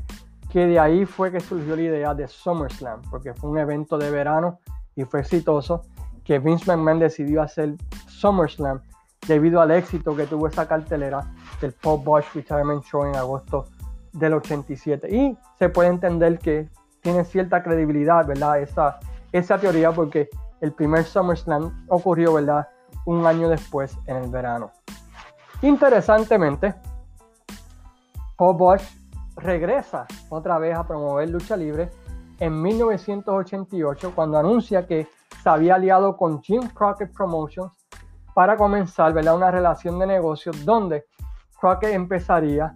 que 0.54 0.68
de 0.68 0.80
ahí 0.80 1.06
fue 1.08 1.32
que 1.32 1.40
surgió 1.40 1.76
la 1.76 1.82
idea 1.82 2.14
de 2.14 2.28
SummerSlam, 2.28 3.02
porque 3.10 3.34
fue 3.34 3.50
un 3.50 3.58
evento 3.58 3.98
de 3.98 4.12
verano 4.12 4.60
y 4.96 5.04
fue 5.04 5.22
exitoso, 5.22 5.82
que 6.24 6.38
Vince 6.38 6.66
McMahon 6.68 7.00
decidió 7.00 7.42
hacer 7.42 7.74
SummerSlam 8.08 8.80
debido 9.28 9.62
al 9.62 9.72
éxito 9.72 10.16
que 10.16 10.28
tuvo 10.28 10.46
esa 10.46 10.68
cartelera 10.68 11.26
del 11.60 11.74
Pop 11.74 12.04
Bosch 12.06 12.26
Retirement 12.36 12.84
Show 12.84 13.04
en 13.04 13.16
agosto 13.16 13.66
del 14.12 14.34
87. 14.34 15.08
Y 15.16 15.36
se 15.58 15.70
puede 15.70 15.90
entender 15.90 16.38
que 16.38 16.70
tiene 17.02 17.26
cierta 17.26 17.64
credibilidad, 17.64 18.28
¿verdad? 18.28 18.60
Esa, 18.60 19.00
esa 19.32 19.58
teoría 19.58 19.92
porque 19.92 20.30
el 20.62 20.72
primer 20.72 21.04
SummerSlam 21.04 21.84
ocurrió, 21.90 22.32
¿verdad? 22.34 22.68
Un 23.08 23.26
año 23.26 23.50
después 23.50 23.98
en 24.06 24.18
el 24.18 24.30
verano. 24.30 24.70
Interesantemente, 25.64 26.76
Paul 28.38 28.56
Bosch 28.56 29.03
regresa 29.36 30.06
otra 30.30 30.58
vez 30.60 30.76
a 30.76 30.86
promover 30.86 31.30
lucha 31.30 31.56
libre 31.56 31.90
en 32.40 32.62
1988 32.62 34.14
cuando 34.16 34.38
anuncia 34.38 34.86
que 34.86 35.08
se 35.42 35.50
había 35.50 35.76
aliado 35.76 36.18
con 36.18 36.42
Jim 36.42 36.68
Crockett 36.70 37.14
Promotions 37.14 37.72
para 38.34 38.58
comenzar 38.58 39.14
¿verdad? 39.14 39.36
una 39.36 39.52
relación 39.52 40.00
de 40.00 40.08
negocios 40.08 40.66
donde 40.66 41.06
Crockett 41.60 41.94
empezaría 41.94 42.76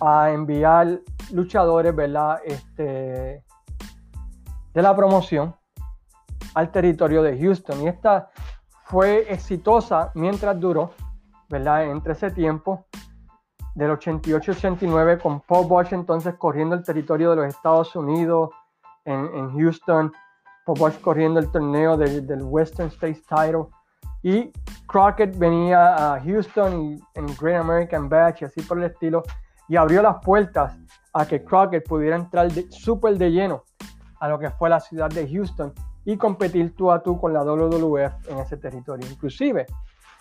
a 0.00 0.30
enviar 0.30 1.00
luchadores 1.32 1.94
¿verdad? 1.94 2.40
Este, 2.44 3.44
de 4.74 4.82
la 4.82 4.94
promoción 4.94 5.54
al 6.54 6.70
territorio 6.70 7.22
de 7.22 7.38
Houston. 7.38 7.82
Y 7.82 7.88
esta 7.88 8.30
fue 8.84 9.32
exitosa 9.32 10.10
mientras 10.14 10.58
duró, 10.58 10.92
¿verdad? 11.48 11.84
Entre 11.84 12.12
ese 12.12 12.30
tiempo 12.30 12.87
del 13.78 13.92
88-89 13.92 15.22
con 15.22 15.40
Paul 15.40 15.68
Bosch 15.68 15.92
entonces 15.92 16.34
corriendo 16.34 16.74
el 16.74 16.82
territorio 16.82 17.30
de 17.30 17.36
los 17.36 17.46
Estados 17.46 17.94
Unidos 17.94 18.50
en, 19.04 19.56
Houston, 19.56 20.12
Paul 20.66 20.78
Bosch 20.78 21.00
corriendo 21.00 21.38
el 21.38 21.48
torneo 21.52 21.96
del 21.96 22.42
Western 22.42 22.88
States 22.88 23.22
Title 23.24 23.66
y 24.24 24.52
Crockett 24.88 25.38
venía 25.38 26.14
a 26.14 26.20
Houston 26.20 27.00
en 27.14 27.26
Great 27.40 27.60
American 27.60 28.08
Batch 28.08 28.42
y 28.42 28.46
así 28.46 28.62
por 28.62 28.78
el 28.78 28.84
estilo 28.84 29.22
y 29.68 29.76
abrió 29.76 30.02
las 30.02 30.16
puertas 30.24 30.76
a 31.12 31.24
que 31.24 31.44
Crockett 31.44 31.86
pudiera 31.86 32.16
entrar 32.16 32.50
súper 32.70 33.16
de 33.16 33.30
lleno 33.30 33.62
a 34.18 34.28
lo 34.28 34.40
que 34.40 34.50
fue 34.50 34.68
la 34.68 34.80
ciudad 34.80 35.08
de 35.08 35.30
Houston 35.30 35.72
y 36.04 36.16
competir 36.16 36.74
tú 36.74 36.90
a 36.90 37.00
tú 37.00 37.16
con 37.20 37.32
la 37.32 37.44
WWF 37.44 38.28
en 38.28 38.38
ese 38.38 38.56
territorio. 38.56 39.06
Inclusive, 39.08 39.66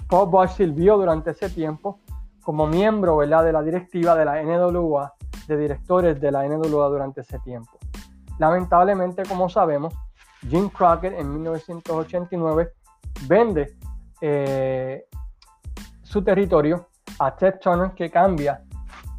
Paul 0.08 0.30
Bosch 0.30 0.52
sirvió 0.52 0.96
durante 0.98 1.32
ese 1.32 1.50
tiempo 1.50 2.00
como 2.48 2.66
miembro 2.66 3.18
¿verdad? 3.18 3.44
de 3.44 3.52
la 3.52 3.62
directiva 3.62 4.16
de 4.16 4.24
la 4.24 4.42
NWA, 4.42 5.14
de 5.50 5.58
directores 5.58 6.22
de 6.22 6.32
la 6.32 6.48
NWA 6.48 6.88
durante 6.88 7.20
ese 7.20 7.40
tiempo. 7.40 7.78
Lamentablemente, 8.40 9.24
como 9.24 9.50
sabemos, 9.50 9.94
Jim 10.48 10.70
Crockett 10.70 11.20
en 11.20 11.30
1989 11.30 12.72
vende 13.28 13.76
eh, 14.22 15.08
su 16.04 16.24
territorio 16.24 16.88
a 17.20 17.36
Ted 17.36 17.56
Turner, 17.60 17.92
que 17.92 18.10
cambia 18.10 18.64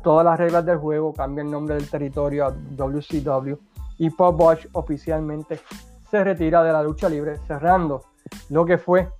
todas 0.03 0.25
las 0.25 0.39
reglas 0.39 0.65
del 0.65 0.79
juego, 0.79 1.13
cambia 1.13 1.45
el 1.45 1.51
nombre 1.51 1.75
del 1.75 1.91
territorio 1.91 2.47
a 2.47 2.51
WCW 2.51 3.57
y 3.99 4.09
Paul 4.09 4.37
Bosch 4.37 4.67
oficialmente 4.73 5.61
se 6.11 6.25
retira 6.25 6.63
de 6.63 6.73
la 6.73 6.83
lucha 6.83 7.11
libre, 7.11 7.37
cerrando 7.47 8.05
lo 8.49 8.65
que 8.65 8.79
fue 8.79 9.11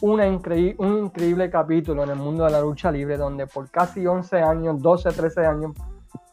un 0.00 0.22
increíble 0.22 1.50
capítulo 1.50 2.02
en 2.04 2.10
el 2.10 2.16
mundo 2.16 2.44
de 2.44 2.50
la 2.50 2.60
lucha 2.60 2.90
libre, 2.90 3.16
donde 3.16 3.46
por 3.46 3.70
casi 3.70 4.06
11 4.06 4.42
años, 4.42 4.80
12, 4.80 5.12
13 5.12 5.46
años, 5.46 5.72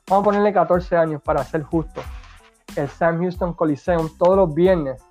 vamos 0.07 0.23
a 0.23 0.25
ponerle 0.25 0.53
14 0.53 0.97
años 0.97 1.21
para 1.21 1.43
ser 1.43 1.63
justo, 1.63 2.01
el 2.75 2.89
Sam 2.89 3.19
Houston 3.19 3.53
Coliseum 3.53 4.09
todos 4.17 4.37
los 4.37 4.53
viernes 4.53 5.03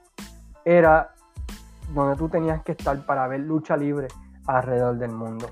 era 0.64 1.14
donde 1.94 2.16
tú 2.16 2.28
tenías 2.28 2.62
que 2.62 2.72
estar 2.72 3.04
para 3.04 3.26
ver 3.28 3.40
lucha 3.40 3.76
libre 3.76 4.08
alrededor 4.46 4.96
del 4.98 5.12
mundo. 5.12 5.50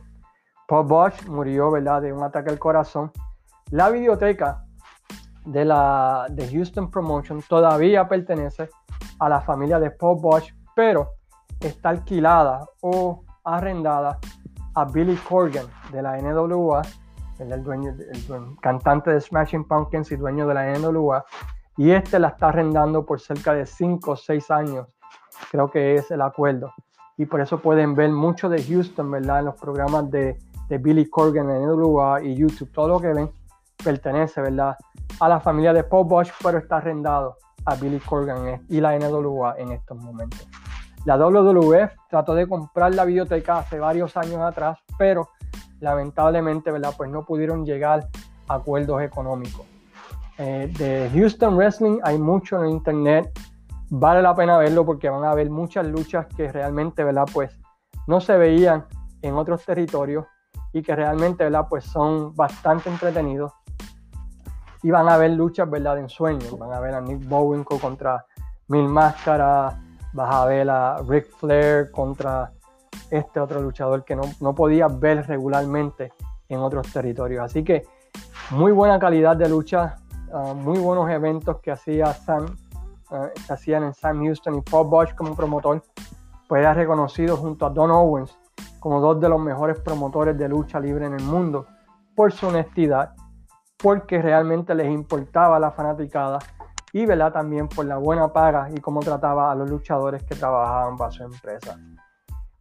Paul 0.66 0.86
Bosch 0.86 1.26
murió 1.26 1.70
¿verdad? 1.70 2.02
de 2.02 2.12
un 2.12 2.22
ataque 2.22 2.50
al 2.50 2.58
corazón. 2.58 3.10
La 3.70 3.90
biblioteca 3.90 4.64
de, 5.44 5.64
la, 5.64 6.26
de 6.30 6.48
Houston 6.48 6.90
Promotion 6.90 7.42
todavía 7.48 8.06
pertenece 8.08 8.68
a 9.18 9.28
la 9.28 9.40
familia 9.40 9.78
de 9.78 9.90
Paul 9.90 10.20
Bosch, 10.20 10.54
pero 10.74 11.17
está 11.60 11.90
alquilada 11.90 12.66
o 12.80 13.24
arrendada 13.44 14.18
a 14.74 14.84
Billy 14.84 15.16
Corgan 15.16 15.66
de 15.92 16.02
la 16.02 16.16
NWA, 16.18 16.82
el, 17.38 17.62
dueño, 17.62 17.90
el, 17.90 18.56
cantante 18.60 19.10
de 19.10 19.20
Smashing 19.20 19.64
Pumpkins 19.64 20.12
y 20.12 20.16
dueño 20.16 20.46
de 20.46 20.54
la 20.54 20.78
NWA, 20.78 21.24
y 21.76 21.90
este 21.90 22.18
la 22.18 22.28
está 22.28 22.48
arrendando 22.48 23.04
por 23.04 23.20
cerca 23.20 23.54
de 23.54 23.66
5 23.66 24.10
o 24.10 24.16
6 24.16 24.50
años, 24.50 24.86
creo 25.50 25.70
que 25.70 25.94
es 25.94 26.10
el 26.10 26.22
acuerdo. 26.22 26.72
Y 27.16 27.26
por 27.26 27.40
eso 27.40 27.58
pueden 27.60 27.94
ver 27.94 28.10
mucho 28.10 28.48
de 28.48 28.62
Houston, 28.62 29.10
¿verdad? 29.10 29.40
En 29.40 29.44
los 29.46 29.56
programas 29.56 30.08
de, 30.10 30.38
de 30.68 30.78
Billy 30.78 31.08
Corgan 31.08 31.50
en 31.50 31.66
NWA 31.66 32.22
y 32.22 32.36
YouTube, 32.36 32.70
todo 32.72 32.88
lo 32.88 33.00
que 33.00 33.08
ven 33.08 33.30
pertenece, 33.82 34.40
¿verdad? 34.40 34.76
A 35.20 35.28
la 35.28 35.40
familia 35.40 35.72
de 35.72 35.84
Paul 35.84 36.06
Bosch, 36.06 36.30
pero 36.42 36.58
está 36.58 36.76
arrendado 36.76 37.36
a 37.64 37.74
Billy 37.74 38.00
Corgan 38.00 38.64
y 38.68 38.80
la 38.80 38.98
NWA 38.98 39.54
en 39.58 39.72
estos 39.72 39.98
momentos. 39.98 40.46
La 41.08 41.16
WWF 41.16 41.90
trató 42.10 42.34
de 42.34 42.46
comprar 42.46 42.94
la 42.94 43.06
biblioteca 43.06 43.60
hace 43.60 43.78
varios 43.78 44.14
años 44.18 44.42
atrás, 44.42 44.78
pero 44.98 45.30
lamentablemente, 45.80 46.70
¿verdad? 46.70 46.92
Pues 46.98 47.08
no 47.08 47.24
pudieron 47.24 47.64
llegar 47.64 48.08
a 48.46 48.56
acuerdos 48.56 49.00
económicos. 49.00 49.64
Eh, 50.36 50.70
de 50.76 51.10
Houston 51.14 51.56
Wrestling 51.56 52.00
hay 52.04 52.18
mucho 52.18 52.62
en 52.62 52.72
internet, 52.72 53.30
vale 53.88 54.20
la 54.20 54.34
pena 54.34 54.58
verlo 54.58 54.84
porque 54.84 55.08
van 55.08 55.24
a 55.24 55.32
ver 55.32 55.48
muchas 55.48 55.86
luchas 55.86 56.26
que 56.36 56.52
realmente, 56.52 57.02
¿verdad? 57.02 57.24
Pues 57.32 57.58
no 58.06 58.20
se 58.20 58.36
veían 58.36 58.84
en 59.22 59.34
otros 59.34 59.64
territorios 59.64 60.26
y 60.74 60.82
que 60.82 60.94
realmente, 60.94 61.42
¿verdad? 61.42 61.68
Pues 61.70 61.86
son 61.86 62.34
bastante 62.34 62.90
entretenidos. 62.90 63.50
Y 64.82 64.90
van 64.90 65.08
a 65.08 65.16
ver 65.16 65.30
luchas, 65.30 65.70
¿verdad? 65.70 66.00
En 66.00 66.10
sueños. 66.10 66.58
Van 66.58 66.70
a 66.70 66.80
ver 66.80 66.92
a 66.92 67.00
Nick 67.00 67.26
Bowen 67.26 67.64
contra 67.64 68.26
Mil 68.68 68.86
Máscaras, 68.88 69.87
vas 70.12 70.34
a 70.34 70.44
ver 70.46 70.68
a 70.70 70.96
Ric 71.06 71.30
Flair 71.36 71.90
contra 71.90 72.52
este 73.10 73.40
otro 73.40 73.60
luchador 73.60 74.04
que 74.04 74.16
no, 74.16 74.22
no 74.40 74.54
podías 74.54 74.98
ver 74.98 75.26
regularmente 75.26 76.12
en 76.48 76.60
otros 76.60 76.92
territorios. 76.92 77.44
Así 77.44 77.62
que 77.62 77.86
muy 78.50 78.72
buena 78.72 78.98
calidad 78.98 79.36
de 79.36 79.48
lucha, 79.48 79.96
ah, 80.32 80.54
muy 80.54 80.78
buenos 80.78 81.10
eventos 81.10 81.60
que 81.60 81.70
hacía 81.70 82.12
Sam, 82.12 82.46
ah, 83.10 83.28
hacían 83.48 83.84
en 83.84 83.94
Sam 83.94 84.24
Houston 84.24 84.56
y 84.56 84.60
Paul 84.62 84.88
Bosch 84.88 85.14
como 85.14 85.34
promotor, 85.34 85.82
pues 86.48 86.60
era 86.60 86.74
reconocido 86.74 87.36
junto 87.36 87.66
a 87.66 87.70
Don 87.70 87.90
Owens 87.90 88.38
como 88.80 89.00
dos 89.00 89.20
de 89.20 89.28
los 89.28 89.40
mejores 89.40 89.78
promotores 89.80 90.38
de 90.38 90.48
lucha 90.48 90.80
libre 90.80 91.06
en 91.06 91.14
el 91.14 91.22
mundo 91.22 91.66
por 92.14 92.32
su 92.32 92.48
honestidad, 92.48 93.14
porque 93.76 94.20
realmente 94.20 94.74
les 94.74 94.90
importaba 94.90 95.58
la 95.58 95.70
fanaticada 95.70 96.38
y 96.92 97.06
¿verdad? 97.06 97.32
también 97.32 97.68
por 97.68 97.84
la 97.84 97.96
buena 97.96 98.32
paga 98.32 98.68
y 98.74 98.80
cómo 98.80 99.00
trataba 99.00 99.52
a 99.52 99.54
los 99.54 99.68
luchadores 99.68 100.22
que 100.24 100.34
trabajaban 100.34 100.96
para 100.96 101.10
su 101.10 101.22
empresa. 101.22 101.78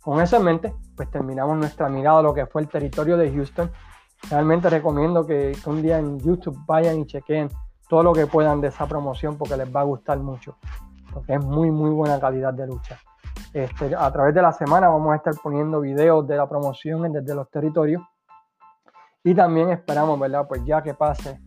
Con 0.01 0.21
eso 0.21 0.37
en 0.37 0.43
mente, 0.43 0.73
pues 0.95 1.09
terminamos 1.11 1.57
nuestra 1.57 1.89
mirada 1.89 2.19
a 2.19 2.21
lo 2.21 2.33
que 2.33 2.45
fue 2.45 2.61
el 2.61 2.69
territorio 2.69 3.17
de 3.17 3.31
Houston. 3.31 3.71
Realmente 4.29 4.69
recomiendo 4.69 5.25
que, 5.25 5.55
un 5.65 5.81
día 5.81 5.99
en 5.99 6.19
YouTube 6.19 6.57
vayan 6.65 6.99
y 6.99 7.05
chequen 7.05 7.49
todo 7.89 8.03
lo 8.03 8.13
que 8.13 8.25
puedan 8.27 8.61
de 8.61 8.67
esa 8.67 8.85
promoción 8.85 9.37
porque 9.37 9.57
les 9.57 9.73
va 9.73 9.81
a 9.81 9.83
gustar 9.83 10.17
mucho, 10.19 10.57
porque 11.13 11.33
es 11.33 11.43
muy, 11.43 11.71
muy 11.71 11.89
buena 11.91 12.19
calidad 12.19 12.53
de 12.53 12.67
lucha. 12.67 12.97
Este, 13.53 13.95
a 13.95 14.11
través 14.11 14.33
de 14.33 14.41
la 14.41 14.51
semana 14.51 14.87
vamos 14.89 15.13
a 15.13 15.17
estar 15.17 15.33
poniendo 15.41 15.79
videos 15.79 16.27
de 16.27 16.35
la 16.35 16.47
promoción 16.47 17.11
desde 17.11 17.35
los 17.35 17.49
territorios 17.49 18.01
y 19.23 19.33
también 19.35 19.69
esperamos, 19.69 20.19
¿verdad? 20.19 20.45
Pues 20.47 20.63
ya 20.65 20.81
que 20.81 20.93
pase 20.93 21.39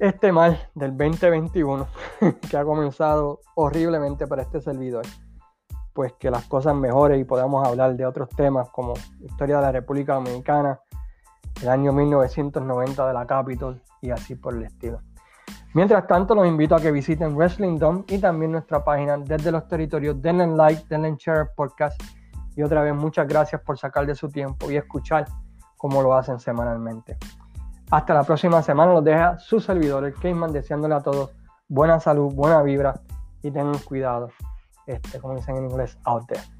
este 0.00 0.32
mal 0.32 0.58
del 0.74 0.96
2021 0.96 1.86
que 2.50 2.56
ha 2.56 2.64
comenzado 2.64 3.40
horriblemente 3.54 4.26
para 4.26 4.42
este 4.42 4.60
servidor, 4.62 5.04
pues 5.92 6.14
que 6.14 6.30
las 6.30 6.46
cosas 6.46 6.74
mejoren 6.74 7.20
y 7.20 7.24
podamos 7.24 7.66
hablar 7.66 7.94
de 7.94 8.06
otros 8.06 8.30
temas 8.30 8.70
como 8.70 8.94
historia 9.20 9.56
de 9.56 9.62
la 9.62 9.72
República 9.72 10.14
Dominicana, 10.14 10.80
el 11.60 11.68
año 11.68 11.92
1990 11.92 13.06
de 13.06 13.12
la 13.12 13.26
Capitol 13.26 13.82
y 14.00 14.10
así 14.10 14.36
por 14.36 14.54
el 14.54 14.64
estilo. 14.64 15.02
Mientras 15.74 16.06
tanto, 16.06 16.34
los 16.34 16.48
invito 16.48 16.74
a 16.74 16.80
que 16.80 16.90
visiten 16.90 17.36
Wrestling 17.36 17.78
Dome 17.78 18.04
y 18.08 18.18
también 18.18 18.52
nuestra 18.52 18.82
página 18.82 19.18
desde 19.18 19.52
los 19.52 19.68
territorios. 19.68 20.20
Denle 20.20 20.46
like, 20.48 20.82
denle 20.88 21.14
share 21.16 21.50
podcast. 21.54 22.00
Y 22.56 22.62
otra 22.62 22.82
vez, 22.82 22.94
muchas 22.94 23.28
gracias 23.28 23.60
por 23.60 23.78
sacar 23.78 24.06
de 24.06 24.14
su 24.14 24.28
tiempo 24.28 24.68
y 24.70 24.76
escuchar 24.76 25.26
como 25.76 26.02
lo 26.02 26.14
hacen 26.14 26.40
semanalmente. 26.40 27.18
Hasta 27.90 28.14
la 28.14 28.22
próxima 28.22 28.62
semana 28.62 28.92
los 28.92 29.04
deja 29.04 29.38
su 29.38 29.58
servidor, 29.58 30.04
el 30.04 30.14
Cayman, 30.14 30.52
deseándole 30.52 30.94
a 30.94 31.00
todos 31.00 31.30
buena 31.66 31.98
salud, 31.98 32.32
buena 32.32 32.62
vibra 32.62 33.00
y 33.42 33.50
tengan 33.50 33.78
cuidado, 33.78 34.30
este, 34.86 35.18
como 35.18 35.34
dicen 35.34 35.56
en 35.56 35.70
inglés, 35.70 35.98
out 36.04 36.26
there. 36.28 36.59